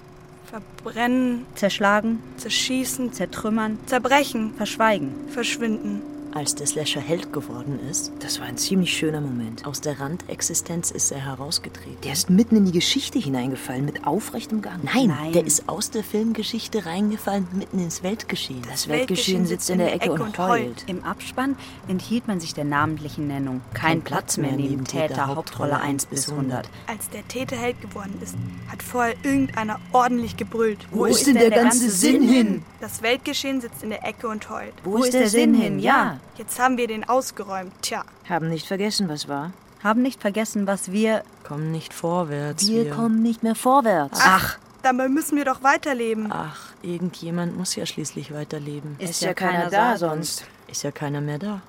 [0.50, 5.12] Verbrennen, Zerschlagen, zerschießen, zertrümmern, zerbrechen, verschweigen.
[5.28, 6.02] verschwinden.
[6.33, 9.66] Als der Slasher Held geworden ist, Das war ein ziemlich schöner Moment.
[9.66, 11.97] aus der Randexistenz ist er herausgetreten.
[12.05, 14.79] Der ist mitten in die Geschichte hineingefallen mit aufrechtem Gang.
[14.85, 15.33] Nein, Nein.
[15.33, 18.62] der ist aus der Filmgeschichte reingefallen, mitten ins Weltgeschehen.
[18.71, 20.85] Das Weltgeschehen sitzt in der Ecke und heult.
[20.87, 21.57] Im Abspann
[21.88, 23.61] enthielt man sich der namentlichen Nennung.
[23.75, 26.69] Kein Platz mehr neben Täter, Hauptrolle 1 bis 100.
[26.87, 28.37] Als der Täter Held geworden ist,
[28.71, 30.79] hat vorher irgendeiner ordentlich gebrüllt.
[30.93, 32.62] Wo ist denn der ganze Sinn hin?
[32.81, 34.73] Das Weltgeschehen sitzt in der Ecke und heult.
[34.85, 35.81] Wo ist der Sinn hin?
[35.81, 36.19] Ja.
[36.37, 37.72] Jetzt haben wir den ausgeräumt.
[37.83, 39.52] Tja, Haben nicht vergessen, was war.
[39.83, 41.22] Haben nicht vergessen, was wir.
[41.44, 42.66] Kommen nicht vorwärts.
[42.66, 44.20] Wir kommen nicht mehr vorwärts.
[44.22, 46.33] Ach, Dabei müssen wir doch weiterleben.
[46.33, 48.96] Ach, irgendjemand muss ja schließlich weiterleben.
[48.98, 50.44] Ist ja keiner da sonst.
[50.68, 51.61] Ist ja keiner mehr da.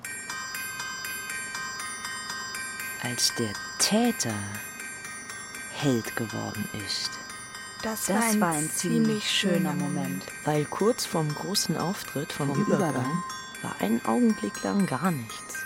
[3.02, 4.34] Als der Täter
[5.74, 7.10] Held geworden ist.
[7.82, 10.22] Das, Das war ein ziemlich schöner Moment.
[10.44, 13.22] Weil kurz vorm großen Auftritt vom, Vom Übergang, Übergang
[13.62, 15.64] war ein Augenblick lang gar nichts.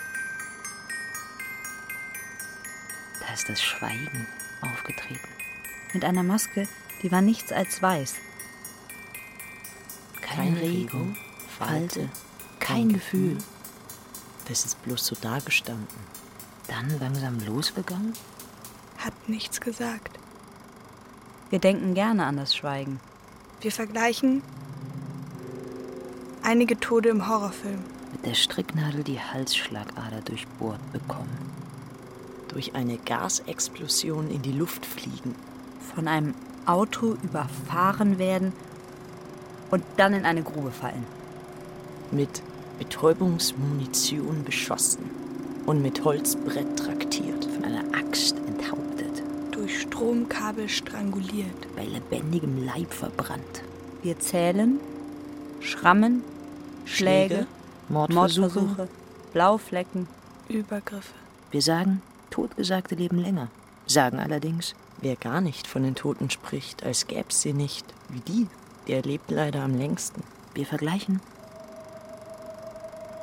[3.19, 4.27] Da ist das Schweigen
[4.61, 5.27] aufgetreten.
[5.93, 6.67] Mit einer Maske,
[7.01, 8.15] die war nichts als weiß.
[10.21, 11.15] Keine Regung,
[11.57, 12.09] Falte,
[12.59, 13.37] kein Gefühl.
[14.47, 15.87] Das ist bloß so dagestanden.
[16.67, 18.13] Dann langsam losgegangen?
[18.97, 20.19] Hat nichts gesagt.
[21.49, 22.99] Wir denken gerne an das Schweigen.
[23.61, 24.41] Wir vergleichen
[26.47, 27.79] einige Tode im Horrorfilm.
[28.13, 31.51] Mit der Stricknadel die Halsschlagader durchbohrt bekommen.
[32.47, 35.35] Durch eine Gasexplosion in die Luft fliegen.
[35.93, 36.33] Von einem
[36.65, 38.53] Auto überfahren werden
[39.71, 41.05] und dann in eine Grube fallen.
[42.11, 42.41] Mit
[42.79, 45.03] Betäubungsmunition beschossen
[45.65, 47.43] und mit Holzbrett traktiert.
[47.43, 49.21] Von einer Axt enthauptet.
[49.51, 51.75] Durch Stromkabel stranguliert.
[51.75, 53.63] Bei lebendigem Leib verbrannt.
[54.01, 54.79] Wir zählen
[55.59, 56.23] Schrammen,
[56.87, 57.47] Schläge,
[57.89, 58.59] Mordversuche.
[58.59, 58.87] Mordversuche,
[59.33, 60.07] Blauflecken.
[60.49, 61.13] Übergriffe.
[61.51, 63.49] Wir sagen, Totgesagte leben länger.
[63.85, 68.47] Sagen allerdings, Wer gar nicht von den Toten spricht, als gäb's sie nicht, wie die,
[68.87, 70.23] der lebt leider am längsten.
[70.55, 71.21] wir vergleichen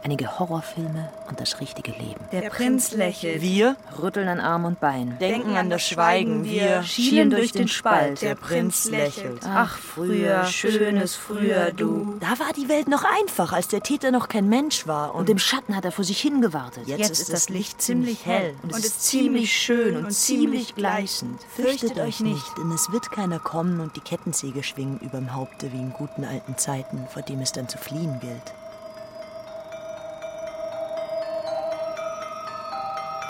[0.04, 2.20] einige Horrorfilme und das richtige Leben.
[2.30, 3.40] Der, Prinz lächelt.
[3.40, 5.18] Wir Rütteln an Arm und Bein.
[5.18, 8.20] denken an das Schweigen, wir Schielen durch den Spalt.
[8.20, 9.40] Der Prinz lächelt.
[9.46, 12.16] Ach, früher, schönes früher, du.
[12.20, 15.14] Da war die Welt noch einfach, als der Täter noch kein Mensch war.
[15.14, 16.86] Und, Und im Schatten hat er vor sich hingewartet.
[16.86, 18.54] jetzt, Jetzt ist das Licht ziemlich hell.
[18.62, 21.40] Und es Und ist ziemlich schön und ziemlich gleißend.
[21.56, 25.78] Fürchtet euch nicht, denn es wird keiner kommen und die Kettensäge schwingen überm Haupte wie
[25.78, 28.54] in guten alten Zeiten, vor dem es dann zu fliehen gilt.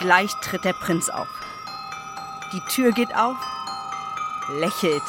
[0.01, 1.29] Gleich tritt der Prinz auf.
[2.53, 3.37] Die Tür geht auf,
[4.59, 5.03] lächelt,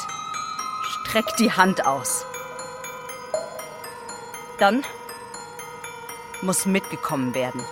[0.88, 2.24] streckt die Hand aus.
[4.58, 4.84] Dann
[6.42, 7.62] muss mitgekommen werden.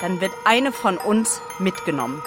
[0.00, 2.22] Dann wird eine von uns mitgenommen.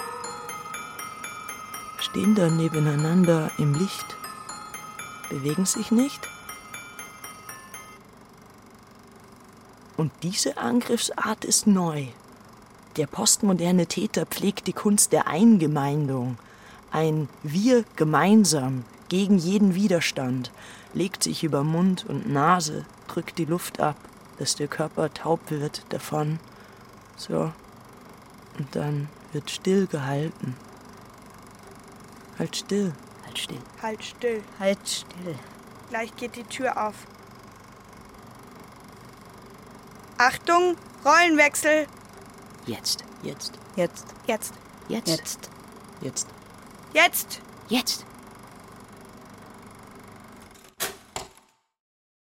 [1.98, 4.16] Stehen da nebeneinander im Licht,
[5.28, 6.28] bewegen sich nicht.
[9.96, 12.08] Und diese Angriffsart ist neu.
[12.96, 16.38] Der postmoderne Täter pflegt die Kunst der Eingemeindung.
[16.90, 20.50] Ein Wir gemeinsam gegen jeden Widerstand,
[20.94, 23.96] legt sich über Mund und Nase, drückt die Luft ab,
[24.38, 26.38] dass der Körper taub wird davon.
[27.16, 27.52] So.
[28.58, 30.56] Und dann wird still gehalten.
[32.38, 32.94] Halt still.
[33.26, 33.60] Halt still.
[33.82, 34.42] Halt still.
[34.58, 35.34] Halt still.
[35.90, 36.94] Gleich geht die Tür auf.
[40.16, 41.86] Achtung, Rollenwechsel.
[42.66, 43.04] Jetzt.
[43.22, 43.52] Jetzt.
[43.76, 44.54] Jetzt, Jetzt.
[44.88, 45.08] Jetzt.
[45.08, 45.50] jetzt.
[46.00, 46.26] Jetzt.
[46.92, 47.40] Jetzt.
[47.68, 48.06] Jetzt.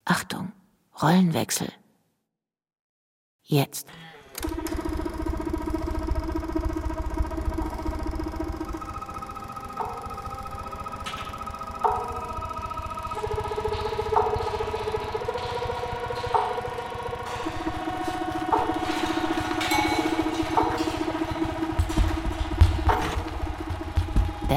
[0.04, 0.52] Achtung,
[1.00, 1.72] Rollenwechsel.
[3.42, 3.87] Jetzt.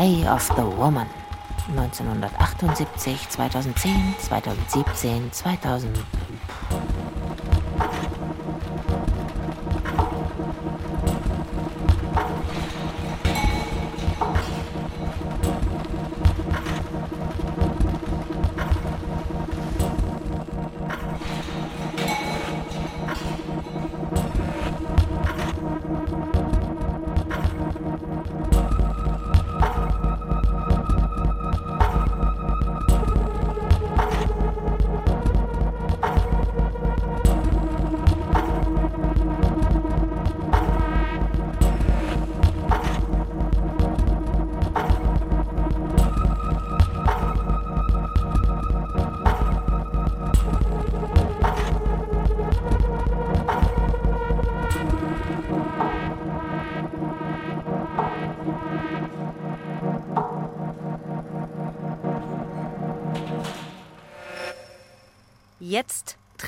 [0.08, 1.08] Day of the Woman.
[1.76, 6.06] 1978, 2010, 2017, 2000.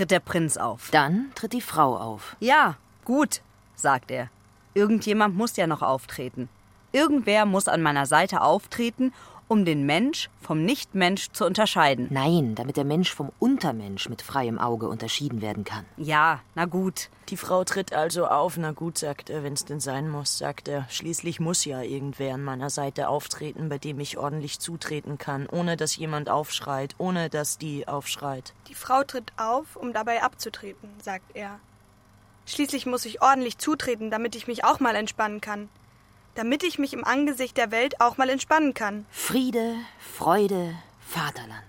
[0.09, 0.89] tritt der Prinz auf.
[0.91, 2.35] Dann tritt die Frau auf.
[2.39, 3.41] Ja, gut,
[3.75, 4.29] sagt er.
[4.73, 6.49] Irgendjemand muss ja noch auftreten.
[6.91, 9.13] Irgendwer muss an meiner Seite auftreten
[9.49, 12.05] Um den Mensch vom Nichtmensch zu unterscheiden.
[12.11, 15.87] Nein, damit der Mensch vom Untermensch mit freiem Auge unterschieden werden kann.
[15.97, 17.09] Ja, na gut.
[17.29, 18.57] Die Frau tritt also auf.
[18.57, 20.85] Na gut, sagt er, wenn's denn sein muss, sagt er.
[20.89, 25.77] Schließlich muss ja irgendwer an meiner Seite auftreten, bei dem ich ordentlich zutreten kann, ohne
[25.77, 28.53] dass jemand aufschreit, ohne dass die aufschreit.
[28.67, 31.59] Die Frau tritt auf, um dabei abzutreten, sagt er.
[32.45, 35.69] Schließlich muss ich ordentlich zutreten, damit ich mich auch mal entspannen kann.
[36.39, 39.05] Damit ich mich im Angesicht der Welt auch mal entspannen kann.
[39.11, 40.73] Friede, Freude,
[41.05, 41.65] Vaterland.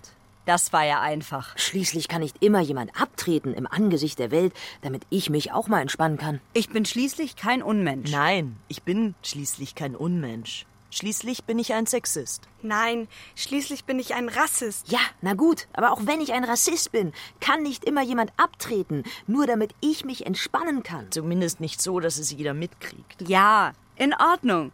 [0.46, 1.59] Das war ja einfach.
[1.59, 4.52] Schließlich kann nicht immer jemand abtreten im Angesicht der Welt,
[4.83, 6.40] damit ich mich auch mal entspannen kann.
[6.52, 8.12] Ich bin schließlich kein Unmensch.
[8.12, 10.66] Nein, ich bin schließlich kein Unmensch.
[10.92, 12.42] Schließlich bin ich ein Sexist.
[12.62, 14.90] Nein, schließlich bin ich ein Rassist.
[14.90, 19.02] Ja, na gut, aber auch wenn ich ein Rassist bin, kann nicht immer jemand abtreten,
[19.26, 21.11] nur damit ich mich entspannen kann.
[21.11, 23.28] Zumindest nicht so, dass es jeder mitkriegt.
[23.28, 24.72] Ja, in Ordnung.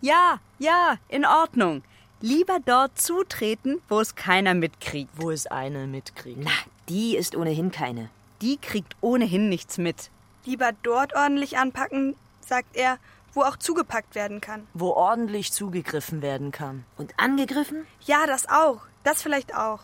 [0.00, 1.82] Ja, ja, in Ordnung.
[2.20, 5.10] Lieber dort zutreten, wo es keiner mitkriegt.
[5.16, 6.38] Wo es eine mitkriegt.
[6.40, 6.52] Na,
[6.88, 8.10] die ist ohnehin keine.
[8.40, 10.10] Die kriegt ohnehin nichts mit.
[10.44, 12.98] Lieber dort ordentlich anpacken, sagt er,
[13.34, 14.68] wo auch zugepackt werden kann.
[14.72, 16.84] Wo ordentlich zugegriffen werden kann.
[16.96, 17.86] Und angegriffen?
[18.04, 18.82] Ja, das auch.
[19.02, 19.80] Das vielleicht auch.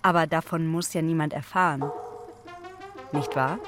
[0.00, 1.90] Aber davon muss ja niemand erfahren.
[3.12, 3.58] Nicht wahr?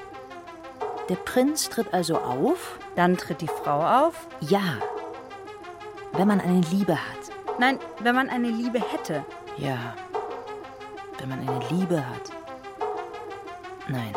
[1.13, 2.79] Der Prinz tritt also auf?
[2.95, 4.25] Dann tritt die Frau auf?
[4.39, 4.79] Ja.
[6.13, 7.59] Wenn man eine Liebe hat.
[7.59, 9.23] Nein, wenn man eine Liebe hätte.
[9.57, 9.93] Ja.
[11.19, 12.31] Wenn man eine Liebe hat.
[13.87, 14.11] Nein.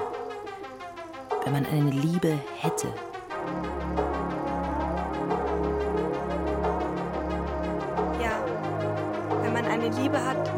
[1.45, 2.89] Wenn man eine Liebe hätte.
[8.19, 8.43] Ja.
[9.43, 10.56] Wenn man eine Liebe hat.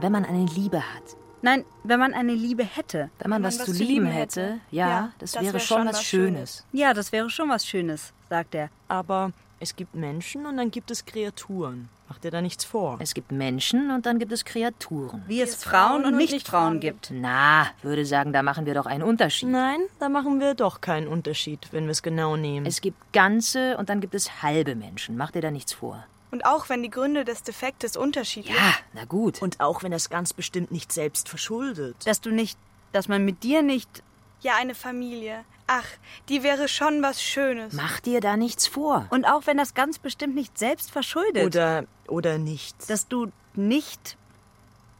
[0.00, 1.16] Wenn man eine Liebe hat.
[1.42, 3.10] Nein, wenn man eine Liebe hätte.
[3.18, 6.64] Wenn man, was, zu lieben hätte, ja, das, wäre schon was Schönes.
[6.72, 8.70] Ja, das wäre schon was Schönes, sagt er.
[8.86, 11.88] Aber es gibt Menschen und dann gibt es Kreaturen.
[12.08, 12.96] Macht dir da nichts vor.
[13.00, 15.22] Es gibt Menschen und dann gibt es Kreaturen.
[15.26, 17.10] Wie es Frauen und Nichtfrauen gibt.
[17.12, 19.48] Na, würde sagen, da machen wir doch einen Unterschied.
[19.48, 22.66] Nein, da machen wir doch keinen Unterschied, wenn wir es genau nehmen.
[22.66, 25.16] Es gibt ganze und dann gibt es halbe Menschen.
[25.16, 26.04] Mach dir da nichts vor.
[26.30, 29.40] Und auch wenn die Gründe des Defektes unterschiedlich Ja, na gut.
[29.40, 31.96] und auch wenn das ganz bestimmt nicht selbst verschuldet.
[32.06, 32.58] Dass du nicht,
[32.92, 34.02] dass man mit dir nicht.
[34.40, 35.44] Ja, eine Familie.
[35.66, 35.86] Ach,
[36.28, 37.72] die wäre schon was Schönes.
[37.74, 39.06] Mach dir da nichts vor.
[39.10, 41.44] Und auch wenn das ganz bestimmt nicht selbst verschuldet.
[41.44, 42.88] Oder, oder nicht.
[42.88, 44.16] dass du nicht.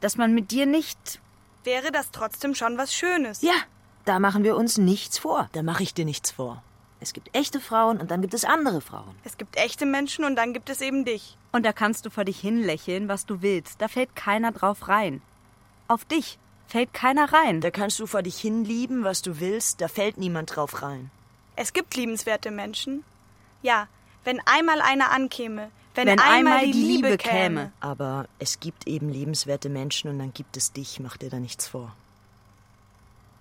[0.01, 1.21] Dass man mit dir nicht.
[1.64, 3.43] Wäre das trotzdem schon was Schönes.
[3.43, 3.55] Ja,
[4.05, 5.49] da machen wir uns nichts vor.
[5.53, 6.62] Da mache ich dir nichts vor.
[7.01, 9.15] Es gibt echte Frauen und dann gibt es andere Frauen.
[9.25, 11.37] Es gibt echte Menschen und dann gibt es eben dich.
[11.53, 13.81] Und da kannst du vor dich hinlächeln, was du willst.
[13.81, 15.23] Da fällt keiner drauf rein.
[15.87, 17.61] Auf dich fällt keiner rein.
[17.61, 21.11] Da kannst du vor dich hin lieben, was du willst, da fällt niemand drauf rein.
[21.57, 23.05] Es gibt liebenswerte Menschen.
[23.63, 23.89] Ja,
[24.25, 27.39] wenn einmal einer ankäme, wenn, Wenn einmal, einmal die die Liebe Liebe käme.
[27.39, 27.73] käme.
[27.81, 31.01] Aber es gibt eben lebenswerte Menschen und dann gibt es dich.
[31.01, 31.93] Mach dir da nichts vor.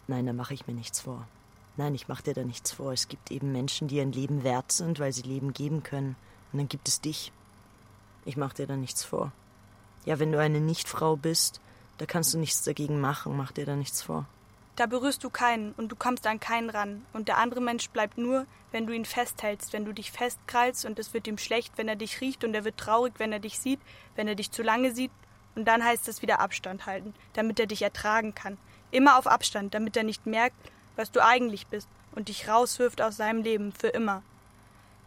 [0.08, 1.28] Nein, da mache ich mir nichts vor.
[1.78, 2.92] Nein, ich mache dir da nichts vor.
[2.92, 6.16] Es gibt eben Menschen, die ein Leben wert sind, weil sie Leben geben können.
[6.52, 7.32] Und dann gibt es dich.
[8.26, 9.32] Ich mache dir da nichts vor.
[10.06, 11.62] Ja, wenn du eine Nichtfrau bist,
[12.00, 13.38] da kannst du nichts dagegen machen.
[13.38, 14.26] Mach dir da nichts vor.
[14.76, 17.06] Da berührst du keinen und du kommst an keinen ran.
[17.14, 20.98] Und der andere Mensch bleibt nur, wenn du ihn festhältst, wenn du dich festkrallst und
[21.00, 23.60] es wird ihm schlecht, wenn er dich riecht und er wird traurig, wenn er dich
[23.60, 23.80] sieht,
[24.16, 25.12] wenn er dich zu lange sieht.
[25.56, 28.58] Und dann heißt es wieder Abstand halten, damit er dich ertragen kann.
[28.92, 30.56] Immer auf Abstand, damit er nicht merkt,
[30.98, 34.24] was du eigentlich bist und dich rauswirft aus seinem Leben für immer.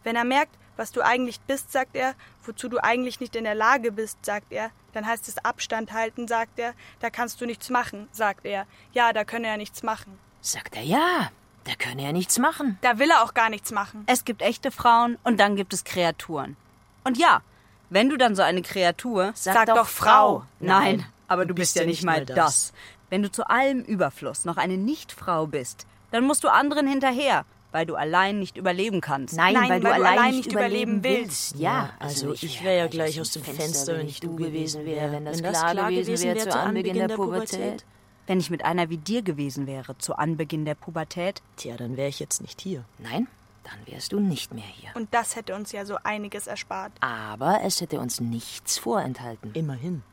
[0.03, 3.53] Wenn er merkt, was du eigentlich bist, sagt er, wozu du eigentlich nicht in der
[3.53, 7.69] Lage bist, sagt er, dann heißt es Abstand halten, sagt er, da kannst du nichts
[7.69, 8.65] machen, sagt er.
[8.93, 10.17] Ja, da könne er nichts machen.
[10.41, 11.29] Sagt er ja,
[11.65, 12.79] da könne er nichts machen.
[12.81, 14.03] Da will er auch gar nichts machen.
[14.07, 16.57] Es gibt echte Frauen und dann gibt es Kreaturen.
[17.03, 17.41] Und ja,
[17.89, 19.31] wenn du dann so eine Kreatur.
[19.35, 20.45] Sag doch Frau.
[20.59, 22.35] Nein, aber du bist bist ja nicht mal das.
[22.35, 22.73] das.
[23.11, 27.85] Wenn du zu allem Überfluss noch eine Nichtfrau bist, dann musst du anderen hinterher, weil
[27.85, 29.35] du allein nicht überleben kannst.
[29.35, 31.51] Nein, Nein, weil, du weil du allein, allein nicht überleben überleben willst.
[31.53, 31.61] willst.
[31.61, 35.11] Ja, also ich wäre ja gleich aus dem Fenster, wenn ich du gewesen wäre.
[35.11, 37.85] wenn das klar gewesen wäre zu Anbeginn der Pubertät.
[38.27, 42.07] Wenn ich mit einer wie dir gewesen wäre, zu Anbeginn der Pubertät, Tja, dann wäre
[42.07, 42.85] ich jetzt nicht hier.
[42.97, 43.27] Nein,
[43.63, 44.89] Dann wärst du nicht mehr hier.
[44.93, 46.93] Und das hätte uns ja so einiges erspart.
[47.01, 49.51] Aber es hätte uns nichts vorenthalten.
[49.53, 50.03] Immerhin.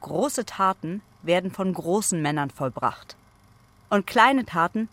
[0.00, 3.16] Große Taten werden von großen Männern vollbracht.
[3.90, 4.88] Und kleine Taten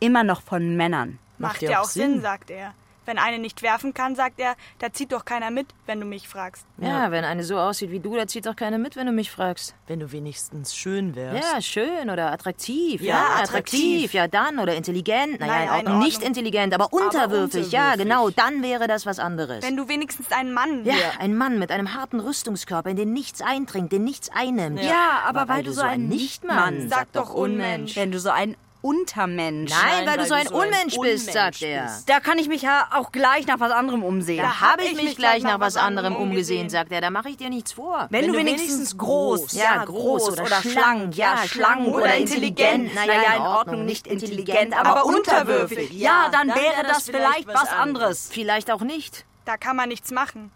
[0.00, 1.18] immer noch von Männern.
[1.38, 2.22] Macht, ja ja auch auch Sinn, Sinn.
[2.22, 2.74] sagt er.
[3.10, 6.28] Wenn eine nicht werfen kann, sagt er, da zieht doch keiner mit, wenn du mich
[6.28, 6.64] fragst.
[6.78, 9.32] Ja, wenn eine so aussieht wie du, da zieht doch keiner mit, wenn du mich
[9.32, 9.74] fragst.
[9.88, 11.42] Wenn du wenigstens schön wärst.
[11.52, 13.00] Ja, schön oder attraktiv.
[13.00, 13.48] Ja, Ja, attraktiv.
[13.48, 14.14] attraktiv.
[14.14, 15.40] Ja, dann oder intelligent.
[15.40, 15.98] Naja, Nein, in Ordnung.
[15.98, 16.28] Nicht Ordnung.
[16.28, 17.72] intelligent, aber unterwürfig.
[17.72, 18.04] Ja, unterwürfig.
[18.04, 18.30] genau.
[18.30, 19.64] Dann wäre das was anderes.
[19.64, 20.84] Wenn du wenigstens einen Mann.
[20.84, 24.80] ja, ein Mann mit einem harten Rüstungskörper, in den nichts eindringt, den nichts einnimmt.
[24.84, 27.96] Ja, aber, weil, du so ein Nichtmann, Sag doch Unmensch.
[27.96, 29.70] wenn du so ein Untermensch.
[29.70, 31.90] Nein, weil, du so ein Unmensch bist, sagt er.
[32.06, 34.42] Da kann ich mich ja auch gleich nach was anderem umsehen.
[34.42, 37.00] Da habe ich mich gleich nach was anderem umgesehen, sagt er.
[37.00, 38.06] Da mache ich dir nichts vor.
[38.10, 41.88] Wenn, du du wenigstens wenigstens groß, groß, ja, ja, groß oder, oder schlank, ja, schlank,
[41.88, 42.94] oder oder intelligent.
[42.94, 45.78] Naja, naja, in in Ordnung, nicht intelligent, aber, aber unterwürfig.
[45.78, 45.90] unterwürfig.
[45.92, 48.28] Ja, dann, dann wäre das vielleicht was anderes.
[48.32, 49.24] Vielleicht auch nicht.
[49.44, 50.50] Da kann man nichts machen.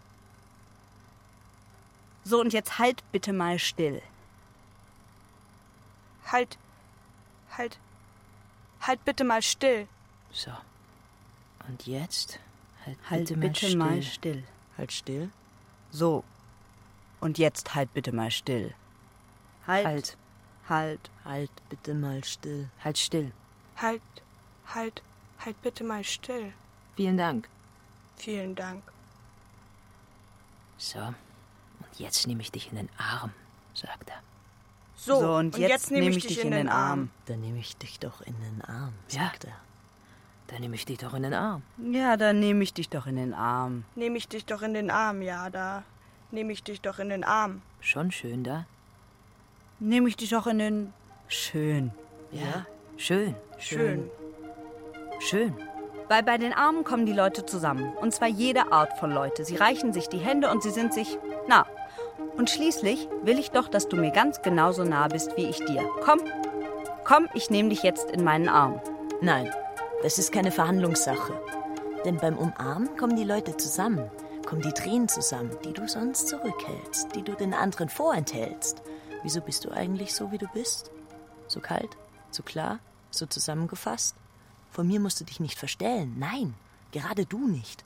[2.23, 4.01] So, und jetzt halt bitte mal still.
[6.31, 6.57] Halt.
[7.55, 7.77] Halt.
[8.87, 9.87] Halt bitte mal still.
[10.31, 10.51] So.
[11.67, 12.39] Und jetzt?
[12.85, 14.33] Halt, Halt bitte, bitte, mal mal still.
[14.33, 14.43] still.
[14.77, 15.29] Halt still.
[15.91, 16.23] So.
[17.19, 18.75] Und jetzt halt bitte mal still.
[19.65, 19.85] Halt.
[19.85, 20.17] Halt.
[20.69, 21.11] Halt.
[21.23, 22.69] Halt bitte mal still.
[22.83, 23.31] Halt still.
[23.77, 24.01] Halt.
[24.67, 25.01] Halt.
[25.43, 26.53] Halt bitte mal still.
[26.95, 27.49] Vielen Dank.
[28.17, 28.83] Vielen Dank.
[30.77, 30.99] So.
[30.99, 33.33] Und jetzt nehme ich dich in den Arm,
[33.73, 34.24] sagt er.
[35.05, 37.09] So, So, und jetzt nehme nehme ich dich in den Arm.
[37.27, 39.19] Dann nehme ich dich doch in den Arm, Ja.
[39.25, 39.53] sagt er.
[40.47, 41.61] Dann nehme ich dich doch in den Arm.
[41.91, 43.83] Ja, dann nehme ich dich doch in den Arm.
[43.95, 45.83] Nehme ich dich doch in den Arm, ja, da.
[46.31, 47.61] Nehme ich dich doch in den Arm.
[47.81, 48.65] Schon schön da?
[49.79, 50.93] Nehme ich dich doch in den.
[51.27, 51.91] Schön.
[52.31, 52.65] Ja.
[52.97, 53.35] Schön.
[53.59, 54.09] Schön.
[55.19, 55.53] Schön.
[56.07, 57.91] Weil bei den Armen kommen die Leute zusammen.
[57.97, 59.43] Und zwar jede Art von Leute.
[59.45, 61.65] Sie reichen sich die Hände und sie sind sich nah.
[62.37, 65.89] Und schließlich will ich doch, dass du mir ganz genauso nah bist wie ich dir.
[66.03, 66.19] Komm,
[67.05, 68.81] komm, ich nehme dich jetzt in meinen Arm.
[69.21, 69.49] Nein,
[70.03, 71.33] das ist keine Verhandlungssache.
[72.03, 74.11] Denn beim Umarmen kommen die Leute zusammen,
[74.45, 78.83] kommen die Tränen zusammen, die du sonst zurückhältst, die du den anderen vorenthältst.
[79.23, 80.91] Wieso bist du eigentlich so, wie du bist?
[81.47, 81.97] So kalt,
[82.29, 82.79] so klar,
[83.09, 84.15] so zusammengefasst?
[84.69, 86.15] Von mir musst du dich nicht verstellen.
[86.19, 86.53] Nein,
[86.91, 87.85] gerade du nicht.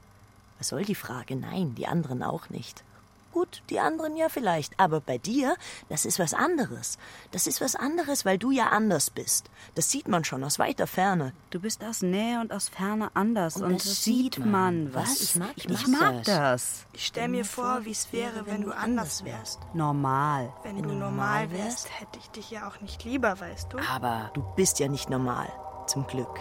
[0.57, 1.35] Was soll die Frage?
[1.35, 2.83] Nein, die anderen auch nicht.
[3.31, 5.55] Gut, die anderen ja vielleicht, aber bei dir,
[5.87, 6.97] das ist was anderes.
[7.31, 9.49] Das ist was anderes, weil du ja anders bist.
[9.75, 11.33] Das sieht man schon aus weiter Ferne.
[11.51, 13.57] Du bist aus Nähe und aus Ferne anders.
[13.57, 14.49] Und, das das sieht man.
[14.85, 14.93] man.
[14.93, 15.09] Was?
[15.09, 15.21] Was?
[15.21, 16.85] Ich mag- ich ich mag das.
[16.93, 19.59] Ich stell mir vor, wie es wäre, wenn du anders wärst.
[19.73, 20.51] Normal.
[20.63, 23.77] Wenn du normal wärst, hätte ich dich ja auch nicht lieber, weißt du?
[23.93, 25.51] Aber Du bist ja nicht normal,
[25.87, 26.39] zum Glück.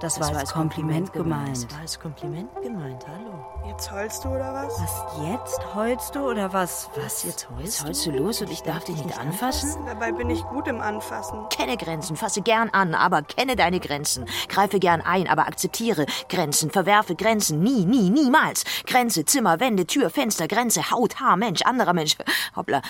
[0.00, 1.64] Das, Das war war als Kompliment, Kompliment gemeint.
[1.64, 3.44] Das war als Kompliment gemeint, hallo.
[3.66, 4.78] Jetzt heulst du oder was?
[4.80, 5.74] Was jetzt?
[5.74, 6.90] Heulst du oder was?
[6.96, 9.86] Was jetzt heulst jetzt heulst du los und ich darf dich nicht anfassen?
[9.86, 11.48] Dabei bin ich gut im Anfassen.
[11.48, 14.26] Kenne Grenzen, fasse gern an, aber kenne deine Grenzen.
[14.48, 17.60] Greife gern ein, aber akzeptiere Grenzen, verwerfe Grenzen.
[17.62, 18.64] Nie, nie, niemals.
[18.86, 22.16] Grenze, Zimmer, Wände, Tür, Fenster, Grenze, Haut, Haar, Mensch, anderer Mensch.
[22.56, 22.82] Hoppla.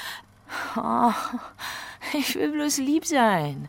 [0.77, 1.13] Oh,
[2.13, 3.69] ich will bloß lieb sein.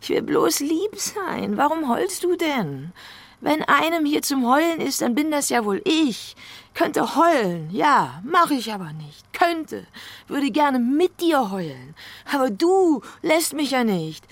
[0.00, 1.56] Ich will bloß lieb sein.
[1.56, 2.92] Warum heulst du denn?
[3.40, 6.34] Wenn einem hier zum Heulen ist, dann bin das ja wohl ich.
[6.74, 9.32] Könnte heulen, ja, mache ich aber nicht.
[9.32, 9.86] Könnte,
[10.26, 11.94] würde gerne mit dir heulen.
[12.32, 14.24] Aber du lässt mich ja nicht.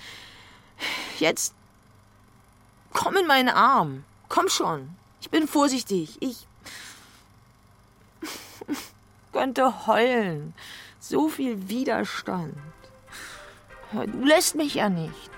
[1.19, 1.53] Jetzt
[2.91, 4.03] komm in meinen Arm.
[4.29, 4.89] Komm schon.
[5.21, 6.17] Ich bin vorsichtig.
[6.19, 6.47] Ich
[9.31, 10.53] könnte heulen.
[10.99, 12.57] So viel Widerstand.
[13.91, 15.31] Du lässt mich ja nicht.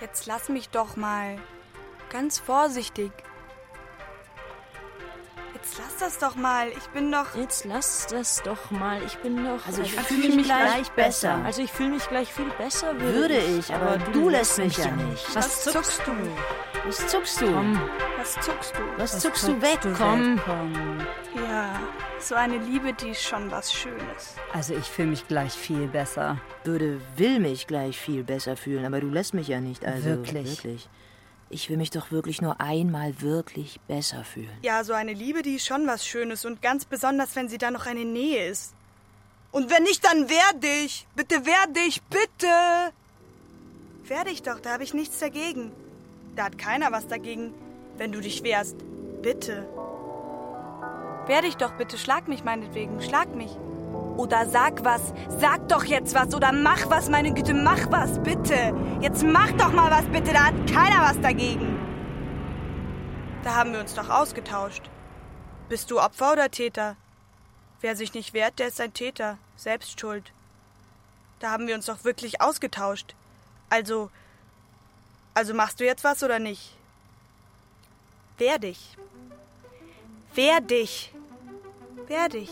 [0.00, 1.38] Jetzt lass mich doch mal.
[2.10, 3.10] Ganz vorsichtig.
[5.54, 6.68] Jetzt lass das doch mal.
[6.68, 7.34] Ich bin doch.
[7.34, 9.02] Jetzt lass das doch mal.
[9.02, 9.66] Ich bin doch.
[9.66, 11.40] Also ich fühl fühle mich gleich besser.
[11.44, 12.98] Also ich fühle mich gleich viel besser.
[13.00, 15.34] Würde ich, aber du lässt mich ja nicht.
[15.34, 16.12] Was zuckst du?
[16.86, 17.46] Was zuckst du?
[18.18, 18.82] Was zuckst du?
[18.98, 19.78] Was zuckst du weg?
[19.96, 20.38] Komm.
[21.34, 21.80] Ja,
[22.18, 24.34] so eine Liebe, die ist schon was Schönes.
[24.52, 26.38] Also ich fühle mich gleich viel besser.
[26.64, 29.84] Würde, will mich gleich viel besser fühlen, aber du lässt mich ja nicht.
[29.86, 30.62] Also Wirklich?
[30.62, 30.88] wirklich.
[31.48, 34.50] Ich will mich doch wirklich nur einmal wirklich besser fühlen.
[34.62, 37.70] Ja, so eine Liebe, die ist schon was Schönes und ganz besonders, wenn sie da
[37.70, 38.74] noch eine Nähe ist.
[39.52, 41.06] Und wenn nicht, dann wehr dich.
[41.14, 42.92] Bitte wehr dich, bitte.
[44.06, 45.72] Wehr dich doch, da habe ich nichts dagegen.
[46.36, 47.54] Da hat keiner was dagegen,
[47.96, 48.76] wenn du dich wehrst.
[49.22, 49.68] Bitte.
[51.26, 53.56] Wehr dich doch bitte, schlag mich meinetwegen, schlag mich.
[54.16, 55.14] Oder sag was.
[55.38, 58.74] Sag doch jetzt was oder mach was, meine Güte, mach was, bitte.
[59.00, 60.32] Jetzt mach doch mal was, bitte.
[60.32, 61.78] Da hat keiner was dagegen.
[63.42, 64.90] Da haben wir uns doch ausgetauscht.
[65.68, 66.96] Bist du Opfer oder Täter?
[67.80, 69.38] Wer sich nicht wehrt, der ist ein Täter.
[69.56, 70.32] Selbst schuld.
[71.38, 73.14] Da haben wir uns doch wirklich ausgetauscht.
[73.70, 74.10] Also.
[75.34, 76.76] Also machst du jetzt was oder nicht?
[78.38, 78.96] Wehr dich.
[80.34, 81.12] Wehr dich.
[82.06, 82.50] Wehr dich.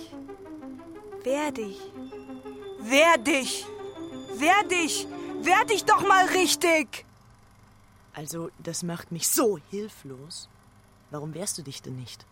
[1.23, 1.79] Wehr dich.
[2.81, 3.67] Wehr dich.
[4.35, 5.07] Wehr dich.
[5.43, 7.05] Wehr dich doch mal richtig.
[8.15, 10.49] Also, das macht mich so hilflos.
[11.11, 12.27] Warum wehrst du dich denn nicht?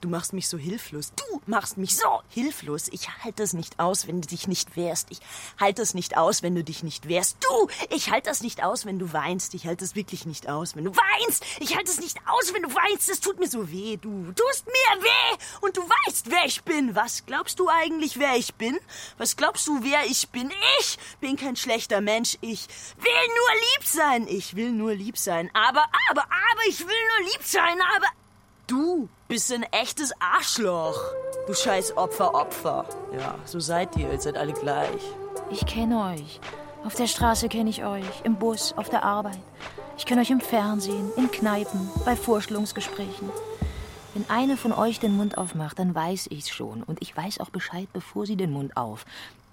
[0.00, 1.12] Du machst mich so hilflos.
[1.16, 2.88] Du machst mich so hilflos.
[2.88, 5.10] Ich halte es nicht aus, wenn du dich nicht wehrst.
[5.10, 5.20] Ich
[5.58, 7.38] halte es nicht aus, wenn du dich nicht wehrst.
[7.40, 9.54] Du, ich halte es nicht aus, wenn du weinst.
[9.54, 11.44] Ich halte es wirklich nicht aus, wenn du weinst.
[11.58, 13.08] Ich halte es nicht aus, wenn du weinst.
[13.08, 13.96] Es tut mir so weh.
[13.96, 15.38] Du tust mir weh.
[15.60, 16.94] Und du weißt, wer ich bin.
[16.94, 18.78] Was glaubst du eigentlich, wer ich bin?
[19.16, 20.52] Was glaubst du, wer ich bin?
[20.80, 22.38] Ich bin kein schlechter Mensch.
[22.40, 22.68] Ich
[22.98, 24.28] will nur lieb sein.
[24.28, 25.50] Ich will nur lieb sein.
[25.54, 27.78] Aber, aber, aber, ich will nur lieb sein.
[27.96, 28.06] Aber,
[28.68, 30.98] Du bist ein echtes Arschloch.
[31.46, 32.86] Du scheiß Opfer, Opfer.
[33.12, 34.10] Ja, so seid ihr.
[34.10, 35.02] Ihr seid alle gleich.
[35.50, 36.40] Ich kenne euch.
[36.84, 39.38] Auf der Straße kenne ich euch, im Bus, auf der Arbeit.
[39.98, 43.30] Ich kenne euch im Fernsehen, in Kneipen, bei Vorstellungsgesprächen.
[44.14, 46.82] Wenn eine von euch den Mund aufmacht, dann weiß ich's schon.
[46.82, 49.04] Und ich weiß auch Bescheid, bevor sie den Mund auf.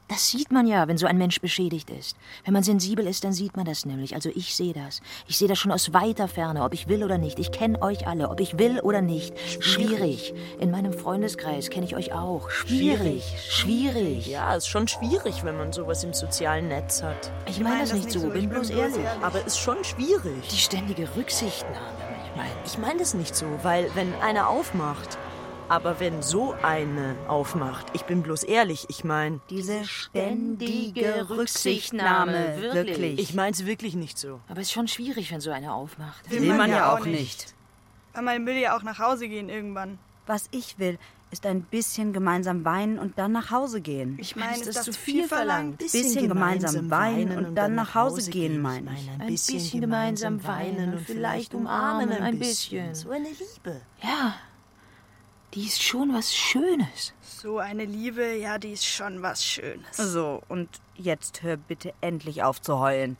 [0.07, 2.15] Das sieht man ja, wenn so ein Mensch beschädigt ist.
[2.43, 4.13] Wenn man sensibel ist, dann sieht man das nämlich.
[4.13, 5.01] Also ich sehe das.
[5.27, 7.39] Ich sehe das schon aus weiter Ferne, ob ich will oder nicht.
[7.39, 9.33] Ich kenne euch alle, ob ich will oder nicht.
[9.59, 10.35] Schwierig.
[10.59, 12.51] In meinem Freundeskreis kenne ich euch auch.
[12.51, 13.23] Schwierig.
[13.49, 14.27] Schwierig.
[14.27, 17.31] Ja, ist schon schwierig, wenn man sowas im sozialen Netz hat.
[17.47, 19.07] Ich meine das nicht so, bin bloß ehrlich.
[19.23, 20.47] Aber ist schon schwierig.
[20.51, 21.75] Die ständige Rücksichtnahme.
[22.29, 25.17] Ich meine, Ich meine das nicht so, weil wenn einer aufmacht,
[25.69, 33.19] aber wenn so eine aufmacht, ich bin bloß ehrlich, ich meine, Diese ständige Rücksichtnahme, wirklich.
[33.19, 34.39] ich mein's wirklich nicht so.
[34.47, 36.29] aber es ist schon schwierig, wenn so eine aufmacht.
[36.29, 37.53] will man ja auch nicht.
[38.13, 39.99] Aber man will ja auch nach Hause gehen irgendwann.
[40.25, 40.97] Was ich will,
[41.31, 44.17] ist ein bisschen gemeinsam weinen und dann nach Hause gehen.
[44.21, 45.79] Ich meine, ist ist das das zu viel verlangt?
[45.79, 49.09] Bisschen gemeinsam weinen und dann nach Hause gehen, meine ich.
[49.09, 52.95] Ein Ein bisschen gemeinsam weinen und vielleicht umarmen ein bisschen.
[52.95, 53.81] So eine Liebe.
[54.01, 54.35] Ja,
[55.55, 57.13] die ist schon was Schönes.
[57.21, 59.95] So eine Liebe, ja, die ist schon was Schönes.
[59.95, 63.17] So, und jetzt hör bitte endlich auf zu heulen.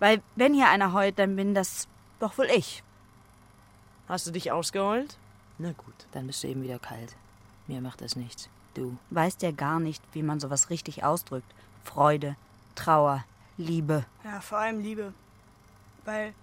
[0.00, 1.86] Weil, wenn hier einer heult, dann bin das
[2.18, 2.82] doch wohl ich.
[4.08, 5.16] Hast du dich ausgeheult?
[5.58, 5.94] Na gut.
[6.10, 7.14] Dann bist du eben wieder kalt.
[7.68, 8.48] Mir macht das nichts.
[8.74, 8.96] Du.
[9.10, 11.54] Weißt ja gar nicht, wie man sowas richtig ausdrückt.
[11.84, 12.36] Freude,
[12.74, 13.24] Trauer,
[13.56, 14.04] Liebe.
[14.24, 15.14] Ja, vor allem Liebe.
[16.04, 16.34] Weil,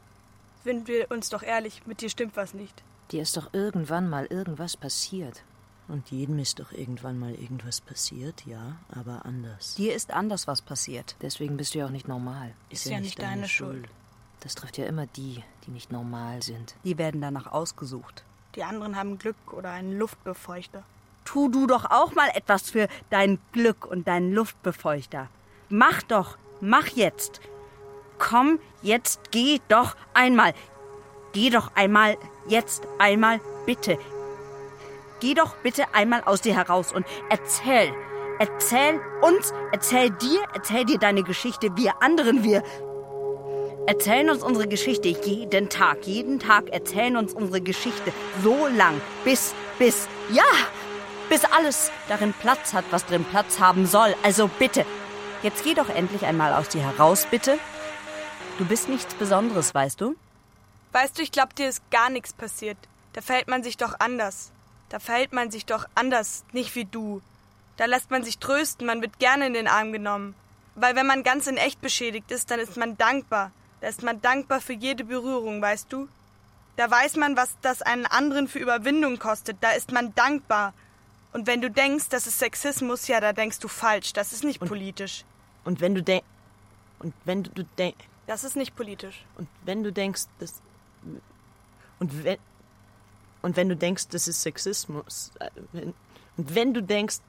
[0.63, 2.83] sind wir uns doch ehrlich, mit dir stimmt was nicht.
[3.11, 5.43] Dir ist doch irgendwann mal irgendwas passiert.
[5.87, 9.73] Und jedem ist doch irgendwann mal irgendwas passiert, ja, aber anders.
[9.73, 11.15] Dir ist anders was passiert.
[11.21, 12.53] Deswegen bist du ja auch nicht normal.
[12.69, 13.89] Ist ja nicht deine Schuld.
[14.41, 16.75] Das trifft ja immer die, die nicht normal sind.
[16.83, 18.23] Die werden danach ausgesucht.
[18.55, 20.83] Die anderen haben Glück oder einen Luftbefeuchter.
[21.25, 25.27] Tu du doch auch mal etwas für dein Glück und deinen Luftbefeuchter.
[25.69, 27.41] Mach doch, mach jetzt.
[28.19, 30.53] Komm, jetzt geh doch einmal.
[31.33, 32.17] Geh doch einmal,
[32.47, 33.97] jetzt einmal, bitte.
[35.19, 37.93] Geh doch bitte einmal aus dir heraus und erzähl.
[38.39, 41.75] Erzähl uns, erzähl dir, erzähl dir deine Geschichte.
[41.75, 42.63] Wir anderen, wir
[43.85, 46.05] erzählen uns unsere Geschichte jeden Tag.
[46.07, 48.13] Jeden Tag erzählen uns unsere Geschichte
[48.43, 50.43] so lang, bis, bis, ja,
[51.27, 54.15] bis alles darin Platz hat, was drin Platz haben soll.
[54.23, 54.85] Also bitte,
[55.43, 57.59] jetzt geh doch endlich einmal aus dir heraus, bitte.
[58.57, 60.15] Du bist nichts Besonderes, weißt du?
[60.91, 62.77] Weißt du, ich glaub, dir ist gar nichts passiert.
[63.13, 64.51] Da verhält man sich doch anders.
[64.89, 67.21] Da verhält man sich doch anders, nicht wie du.
[67.77, 70.35] Da lässt man sich trösten, man wird gerne in den Arm genommen.
[70.75, 73.51] Weil wenn man ganz in echt beschädigt ist, dann ist man dankbar.
[73.81, 76.07] Da ist man dankbar für jede Berührung, weißt du?
[76.75, 79.57] Da weiß man, was das einen anderen für Überwindung kostet.
[79.61, 80.73] Da ist man dankbar.
[81.33, 84.13] Und wenn du denkst, das ist Sexismus, ja, da denkst du falsch.
[84.13, 85.25] Das ist nicht politisch.
[85.65, 86.25] Und wenn du denkst.
[86.99, 88.05] Und wenn du denkst.
[88.27, 89.25] Das ist nicht politisch.
[89.37, 90.61] Und wenn du denkst, das.
[91.99, 92.37] Und wenn.
[93.41, 95.31] Und wenn du denkst, das ist Sexismus.
[95.39, 95.49] äh,
[96.37, 97.19] Und wenn du denkst.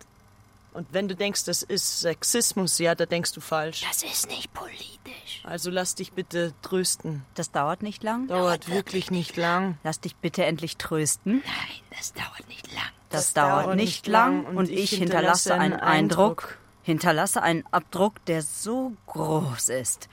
[0.72, 3.84] Und wenn du denkst, das ist Sexismus, ja, da denkst du falsch.
[3.88, 5.42] Das ist nicht politisch.
[5.42, 7.24] Also lass dich bitte trösten.
[7.34, 8.28] Das dauert nicht lang.
[8.28, 9.78] Dauert wirklich nicht lang.
[9.82, 11.42] Lass dich bitte endlich trösten.
[11.44, 12.84] Nein, das dauert nicht lang.
[13.08, 19.70] Das, dauert nicht lang und ich hinterlasse einen Eindruck, hinterlasse einen Abdruck, der so groß
[19.70, 20.08] ist,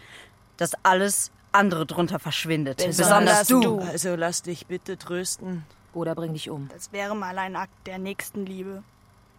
[0.57, 2.77] dass alles andere drunter verschwindet.
[2.85, 3.79] Besonders du.
[3.79, 5.65] Also lass dich bitte trösten.
[5.93, 6.69] Oder bring dich um.
[6.69, 8.83] Das wäre mal ein Akt der Nächstenliebe.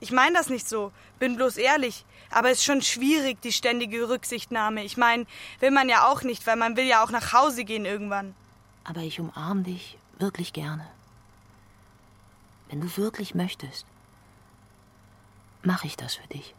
[0.00, 2.04] Ich meine das nicht so, bin bloß ehrlich.
[2.30, 4.84] Aber es ist schon schwierig, die ständige Rücksichtnahme.
[4.84, 5.26] Ich meine,
[5.60, 8.34] will man ja auch nicht, weil man will ja auch nach Hause gehen irgendwann.
[8.84, 10.86] Aber ich umarm dich wirklich gerne.
[12.68, 13.86] Wenn du wirklich möchtest,
[15.62, 16.54] mache ich das für dich.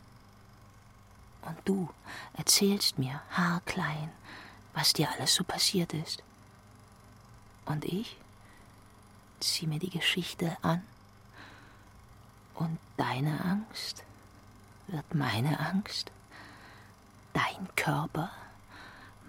[1.41, 1.89] Und du
[2.38, 4.12] erzählst mir haarklein,
[4.74, 6.24] was dir alles so passiert ist.
[7.65, 8.17] Und ich
[9.39, 10.84] zieh mir die Geschichte an.
[12.55, 14.03] Und deine Angst
[14.88, 16.11] wird meine Angst.
[17.34, 18.32] Dein Körper,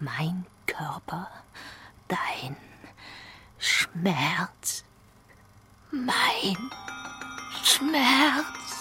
[0.01, 1.31] mein Körper,
[2.09, 2.57] dein
[3.59, 4.85] Schmerz,
[5.91, 6.57] mein
[7.63, 8.80] Schmerz.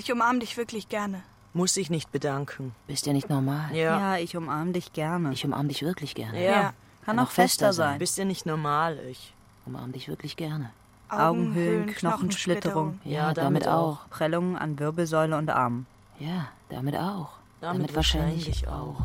[0.00, 1.20] Ich umarm dich wirklich gerne.
[1.52, 2.74] Muss ich nicht bedanken.
[2.86, 3.68] Bist ja nicht normal.
[3.74, 4.14] Ja.
[4.14, 5.30] Ja, ich umarm dich gerne.
[5.34, 6.42] Ich umarm dich wirklich gerne.
[6.42, 6.72] Ja.
[7.04, 7.98] Kann Kann auch fester sein.
[7.98, 9.34] Bist ja nicht normal, ich.
[9.66, 10.70] Umarm dich wirklich gerne.
[11.10, 12.98] Augenhöhlen, Knochensplitterung.
[13.04, 14.08] Ja, damit auch.
[14.08, 15.86] Prellungen an Wirbelsäule und Armen.
[16.18, 17.32] Ja, damit auch.
[17.60, 19.02] Damit wahrscheinlich wahrscheinlich auch.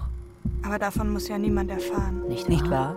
[0.64, 2.26] Aber davon muss ja niemand erfahren.
[2.30, 2.96] Nicht, Nicht wahr?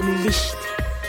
[0.00, 0.56] Im Licht.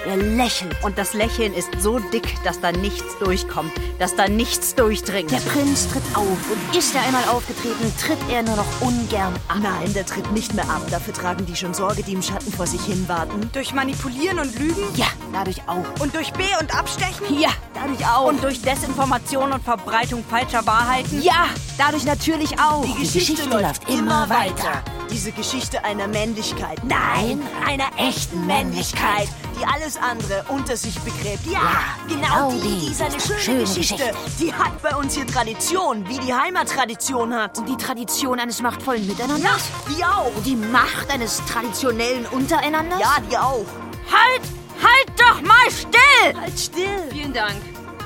[0.05, 0.75] Er lächelt.
[0.83, 5.29] Und das Lächeln ist so dick, dass da nichts durchkommt, dass da nichts durchdringt.
[5.31, 9.57] Der Prinz tritt auf und ist er einmal aufgetreten, tritt er nur noch ungern ab.
[9.61, 10.81] Nein, der tritt nicht mehr ab.
[10.89, 13.49] Dafür tragen die schon Sorge, die im Schatten vor sich hin warten.
[13.53, 14.83] Durch Manipulieren und Lügen?
[14.95, 15.85] Ja, dadurch auch.
[15.99, 17.39] Und durch B und Abstechen?
[17.39, 18.27] Ja, dadurch auch.
[18.27, 21.21] Und durch Desinformation und Verbreitung falscher Wahrheiten?
[21.21, 21.45] ja,
[21.82, 22.86] dadurch natürlich auch.
[22.86, 24.84] Die Geschichte, läuft immer weiter.
[25.11, 26.79] Diese Geschichte einer Männlichkeit.
[26.84, 29.27] Nein, einer echten Männlichkeit.
[29.59, 31.45] Die alles andere unter sich begräbt.
[31.47, 31.59] Ja,
[32.07, 32.86] genau genau, die, die.
[32.86, 33.95] die ist eine schöne, Schöne Geschichte.
[33.95, 34.15] Geschichte.
[34.39, 37.57] Die hat bei uns hier Tradition, wie die Heimattradition hat.
[37.57, 39.63] Und die Tradition eines machtvollen Miteinanders?
[39.89, 40.32] Die auch.
[40.45, 42.99] Die Macht eines traditionellen Untereinanders?
[42.99, 43.65] Ja, die auch.
[44.11, 44.41] Halt!
[44.82, 46.39] Halt doch mal still!
[46.39, 47.09] Halt still.
[47.11, 47.55] Vielen Dank.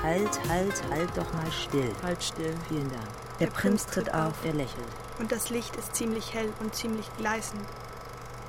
[0.04, 1.92] Halt, halt, halt doch mal still.
[2.04, 2.54] Halt still.
[2.70, 3.25] Vielen Dank.
[3.40, 4.34] Der Prinz tritt auf.
[4.46, 4.86] Er lächelt.
[5.20, 7.62] Und das Licht ist ziemlich hell und ziemlich gleißend.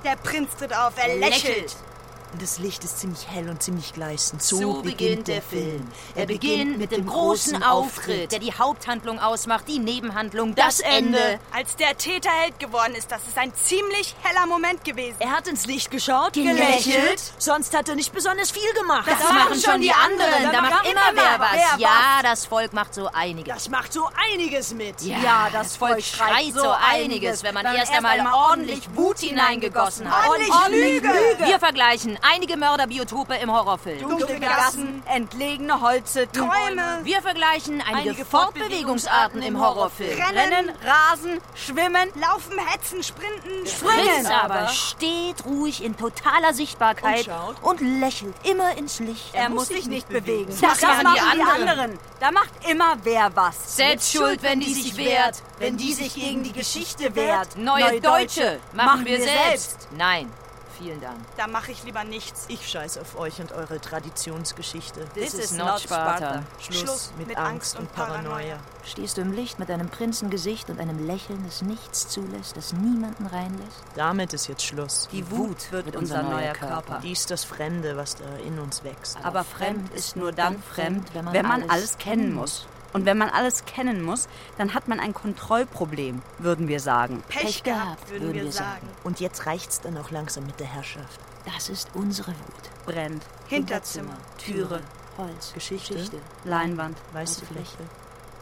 [0.05, 1.64] Der Prinz tritt auf, er lächelt.
[1.64, 1.96] Und
[2.39, 4.43] das Licht ist ziemlich hell und ziemlich gleißend.
[4.43, 5.87] So, So beginnt der Film.
[6.14, 11.39] Er beginnt mit dem großen Auftritt, der die Haupthandlung ausmacht, die Nebenhandlung, das Ende.
[11.53, 15.16] Als der Täter Held geworden ist, das ist ein ziemlich heller Moment gewesen.
[15.20, 17.20] Er hat ins Licht geschaut, Gelächelt.
[17.39, 19.09] Sonst hat er nicht besonders viel gemacht.
[19.09, 20.53] Das, machen schon die anderen.
[20.53, 21.53] Da macht immer wer was.
[21.53, 23.55] wer Ja, das Volk macht so einiges.
[23.55, 25.01] Das macht so einiges mit.
[25.03, 30.28] Ja, das Volk schreit so einiges, wenn man erst einmal ordentlich Wut hineingegossen hat.
[30.28, 31.09] Ordentlich Lüge.
[31.45, 34.01] Wir vergleichen einige Mörderbiotope im Horrorfilm.
[34.01, 37.01] Dunkle Gassen, entlegene Holze, Träume.
[37.03, 40.18] Wir vergleichen einige, Einige Fortbewegungsarten im Horrorfilm.
[40.18, 42.09] Rennen, Rasen, Schwimmen.
[42.20, 43.64] Laufen, hetzen, sprinten.
[43.64, 47.29] Prinz aber steht ruhig in totaler Sichtbarkeit
[47.62, 49.35] Und und lächelt immer ins Licht.
[49.35, 50.55] Er muss sich nicht bewegen.
[50.61, 51.99] Das machen die anderen.
[52.20, 53.77] Da macht immer wer was.
[53.77, 55.43] Selbst schuld, wenn die sich wehrt.
[55.59, 57.57] Wenn die sich gegen die Geschichte wehrt.
[57.57, 59.89] Neue Deutsche machen wir selbst.
[59.97, 60.31] Nein,
[60.79, 61.18] vielen Dank.
[61.37, 62.47] Da mache ich lieber nichts.
[62.49, 65.07] Ich scheiß auf euch und eure Traditionsgeschichte.
[65.14, 66.43] This is not Sparta.
[66.59, 68.59] Schluss, Schluss mit, mit Angst und Paranoia.
[68.85, 73.27] Stehst du im Licht mit deinem Prinzengesicht und einem Lächeln, das nichts zulässt, das niemanden
[73.27, 73.83] reinlässt?
[73.95, 75.09] Damit ist jetzt Schluss.
[75.12, 77.01] Die Wut wird unser neuer Körper.
[77.03, 79.18] Dies das Fremde, was da in uns wächst.
[79.22, 82.66] Aber fremd ist nur dann fremd, wenn man, alles kennen muss.
[82.97, 84.27] Und wenn man alles kennen muss,
[84.57, 87.23] dann hat man ein Kontrollproblem, würden wir sagen.
[87.29, 88.89] Pech, gehabt, würden wir sagen.
[89.05, 91.21] Und jetzt reicht's dann auch langsam mit der Herrschaft.
[91.45, 92.87] Das ist unsere Wut.
[92.87, 93.23] Brennt.
[93.49, 94.17] Hinterzimmer.
[94.39, 94.83] Türe.
[95.19, 96.09] Holz, Geschichte.
[96.45, 96.97] Leinwand.
[97.13, 97.77] Weiße Fläche.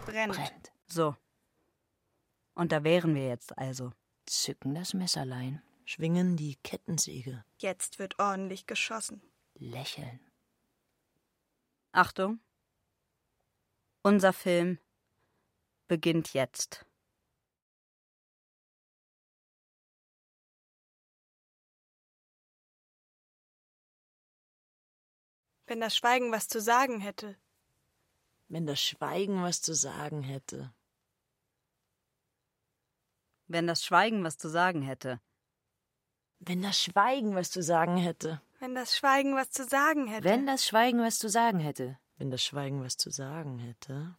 [0.07, 0.35] Brennt.
[0.35, 0.73] brennt.
[0.87, 1.17] So.
[2.55, 3.91] Und da wären wir jetzt also.
[4.25, 7.45] Zücken das Messerlein, Schwingen die Kettensäge.
[7.59, 9.21] Jetzt wird ordentlich geschossen.
[9.57, 10.21] lächeln.
[11.91, 12.39] Achtung.
[14.07, 14.79] Unser Film
[15.89, 16.85] beginnt jetzt.
[25.67, 27.39] Wenn das Schweigen was zu sagen hätte.
[28.49, 30.75] Wenn das Schweigen was zu sagen hätte.
[33.47, 35.23] Wenn das Schweigen was zu sagen hätte.
[36.41, 38.43] Wenn das Schweigen was zu sagen hätte.
[38.59, 40.25] Wenn das Schweigen was zu sagen hätte.
[40.25, 41.99] Wenn das Schweigen was zu sagen hätte.
[42.17, 44.17] Wenn das Schweigen was zu sagen hätte.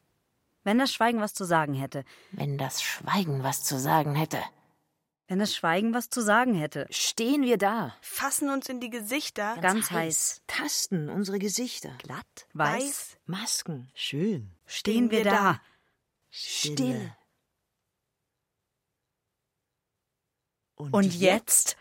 [0.63, 2.03] Wenn das Schweigen was zu sagen hätte.
[2.31, 4.41] Wenn das Schweigen was zu sagen hätte.
[5.27, 6.87] Wenn das Schweigen was zu sagen hätte.
[6.91, 7.95] Stehen wir da.
[8.01, 9.57] Fassen uns in die Gesichter.
[9.61, 10.43] Ganz heiß.
[10.45, 11.95] Tasten unsere Gesichter.
[11.99, 12.83] Glatt, Weiß.
[12.83, 13.17] Weiß.
[13.25, 13.89] Masken.
[13.95, 15.61] schön, Stehen wir da.
[16.29, 17.11] Still.
[20.75, 21.77] Und jetzt?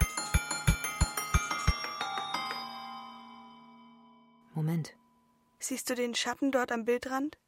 [4.54, 4.94] Moment.
[5.66, 7.38] Siehst du den Schatten dort am Bildrand?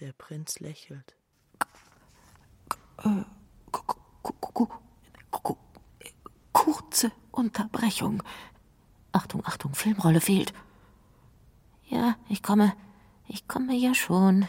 [0.00, 1.14] Der Prinz lächelt.
[6.52, 8.24] Kurze Unterbrechung.
[9.12, 10.52] Achtung, Achtung, Filmrolle fehlt.
[11.86, 12.72] Ja, ich komme.
[13.28, 14.48] Ich komme ja schon.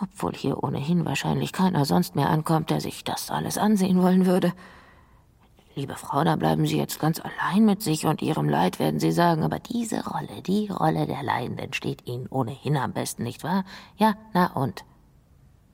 [0.00, 4.54] Obwohl hier ohnehin wahrscheinlich keiner sonst mehr ankommt, der sich das alles ansehen wollen würde.
[5.78, 9.12] Liebe Frau, da bleiben Sie jetzt ganz allein mit sich und Ihrem Leid, werden Sie
[9.12, 13.62] sagen, aber diese Rolle, die Rolle der Leidenden steht Ihnen ohnehin am besten, nicht wahr?
[13.98, 14.86] Ja, na und?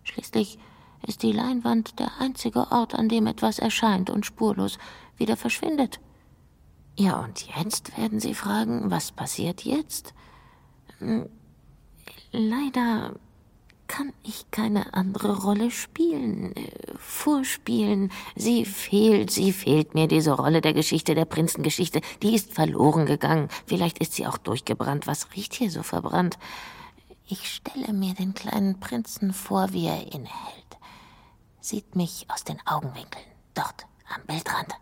[0.03, 0.59] Schließlich
[1.07, 4.77] ist die Leinwand der einzige Ort, an dem etwas erscheint und spurlos
[5.19, 6.01] wieder verschwindet.
[6.99, 10.15] Ja, und jetzt werden Sie fragen, was passiert jetzt?
[10.99, 11.29] Hm,
[12.33, 13.15] Leider
[13.93, 18.11] kann ich keine andere Rolle spielen, äh, vorspielen.
[18.35, 22.01] Sie fehlt, sie fehlt mir, diese Rolle der Geschichte, der Prinzengeschichte.
[22.23, 23.49] Die ist verloren gegangen.
[23.67, 25.07] Vielleicht ist sie auch durchgebrannt.
[25.07, 26.39] Was riecht hier so verbrannt?
[27.29, 30.79] Ich stelle mir den kleinen Prinzen vor, wie er innehält.
[31.61, 34.73] Sieht mich aus den Augenwinkeln, dort am Bildrand.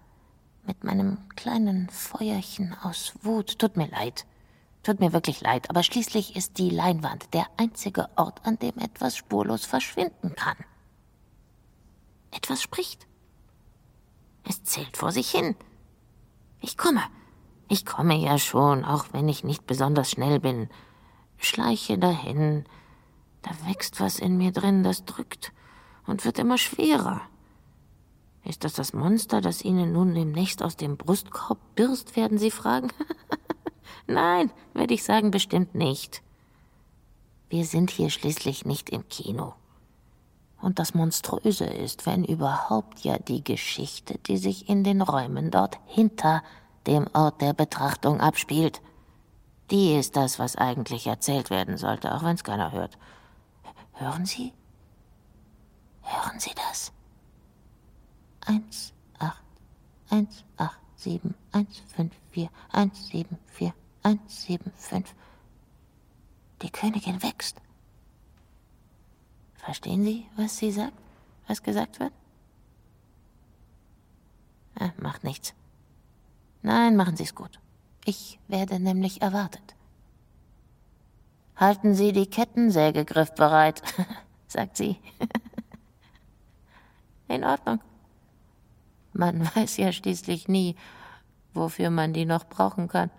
[0.64, 3.58] Mit meinem kleinen Feuerchen aus Wut.
[3.58, 4.24] Tut mir leid.
[4.82, 9.16] Tut mir wirklich leid, aber schließlich ist die Leinwand der einzige Ort, an dem etwas
[9.16, 10.56] spurlos verschwinden kann.
[12.30, 13.06] Etwas spricht.
[14.48, 15.54] Es zählt vor sich hin.
[16.60, 17.02] Ich komme.
[17.68, 20.68] Ich komme ja schon, auch wenn ich nicht besonders schnell bin.
[21.36, 22.64] Schleiche dahin.
[23.42, 25.52] Da wächst was in mir drin, das drückt
[26.06, 27.20] und wird immer schwerer.
[28.44, 32.90] Ist das das Monster, das Ihnen nun demnächst aus dem Brustkorb birst, werden Sie fragen?
[34.06, 36.22] Nein, würde ich sagen, bestimmt nicht.
[37.48, 39.54] Wir sind hier schließlich nicht im Kino.
[40.60, 45.78] Und das Monströse ist, wenn überhaupt ja die Geschichte, die sich in den Räumen dort
[45.86, 46.42] hinter
[46.86, 48.80] dem Ort der Betrachtung abspielt.
[49.70, 52.98] Die ist das, was eigentlich erzählt werden sollte, auch wenn es keiner hört.
[53.92, 54.52] Hören Sie?
[56.02, 56.92] Hören Sie das?
[58.46, 59.42] Eins, acht,
[60.08, 63.72] eins, acht, sieben, eins, fünf, vier, eins, sieben, vier,
[64.02, 65.14] eins, sieben, fünf.
[66.62, 67.60] Die Königin wächst.
[69.56, 70.96] Verstehen Sie, was sie sagt?
[71.46, 72.12] Was gesagt wird?
[74.78, 75.54] Ah, macht nichts.
[76.62, 77.58] Nein, machen Sie es gut.
[78.04, 79.74] Ich werde nämlich erwartet.
[81.56, 83.82] Halten Sie die Kettensäge griffbereit,
[84.46, 84.98] sagt sie.
[87.28, 87.80] In Ordnung.
[89.12, 90.76] Man weiß ja schließlich nie,
[91.52, 93.10] wofür man die noch brauchen kann.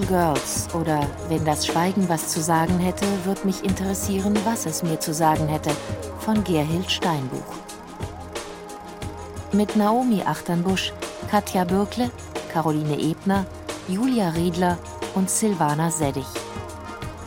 [0.00, 4.82] Final Girls oder Wenn das Schweigen was zu sagen hätte, wird mich interessieren, was es
[4.82, 5.70] mir zu sagen hätte,
[6.20, 7.54] von Gerhild Steinbuch.
[9.52, 10.92] Mit Naomi Achternbusch,
[11.30, 12.10] Katja Bürkle,
[12.52, 13.46] Caroline Ebner,
[13.88, 14.78] Julia Riedler
[15.14, 16.26] und Silvana Seddig.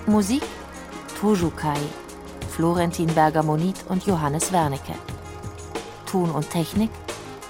[0.06, 0.44] Musik
[1.20, 1.80] Tojukai,
[2.50, 4.96] Florentin Bergamonit und Johannes Wernicke.
[6.06, 6.92] Ton und Technik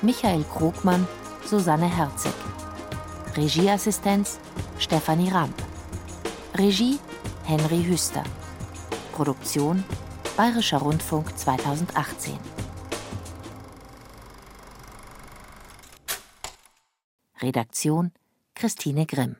[0.01, 1.07] Michael Krogmann,
[1.45, 2.34] Susanne Herzig.
[3.36, 4.39] Regieassistenz
[4.84, 5.56] Stefanie Ramp.
[6.56, 7.00] Regie
[7.46, 8.24] Henry Hüster.
[9.14, 9.82] Produktion
[10.36, 12.38] Bayerischer Rundfunk 2018.
[17.42, 18.12] Redaktion
[18.56, 19.38] Christine Grimm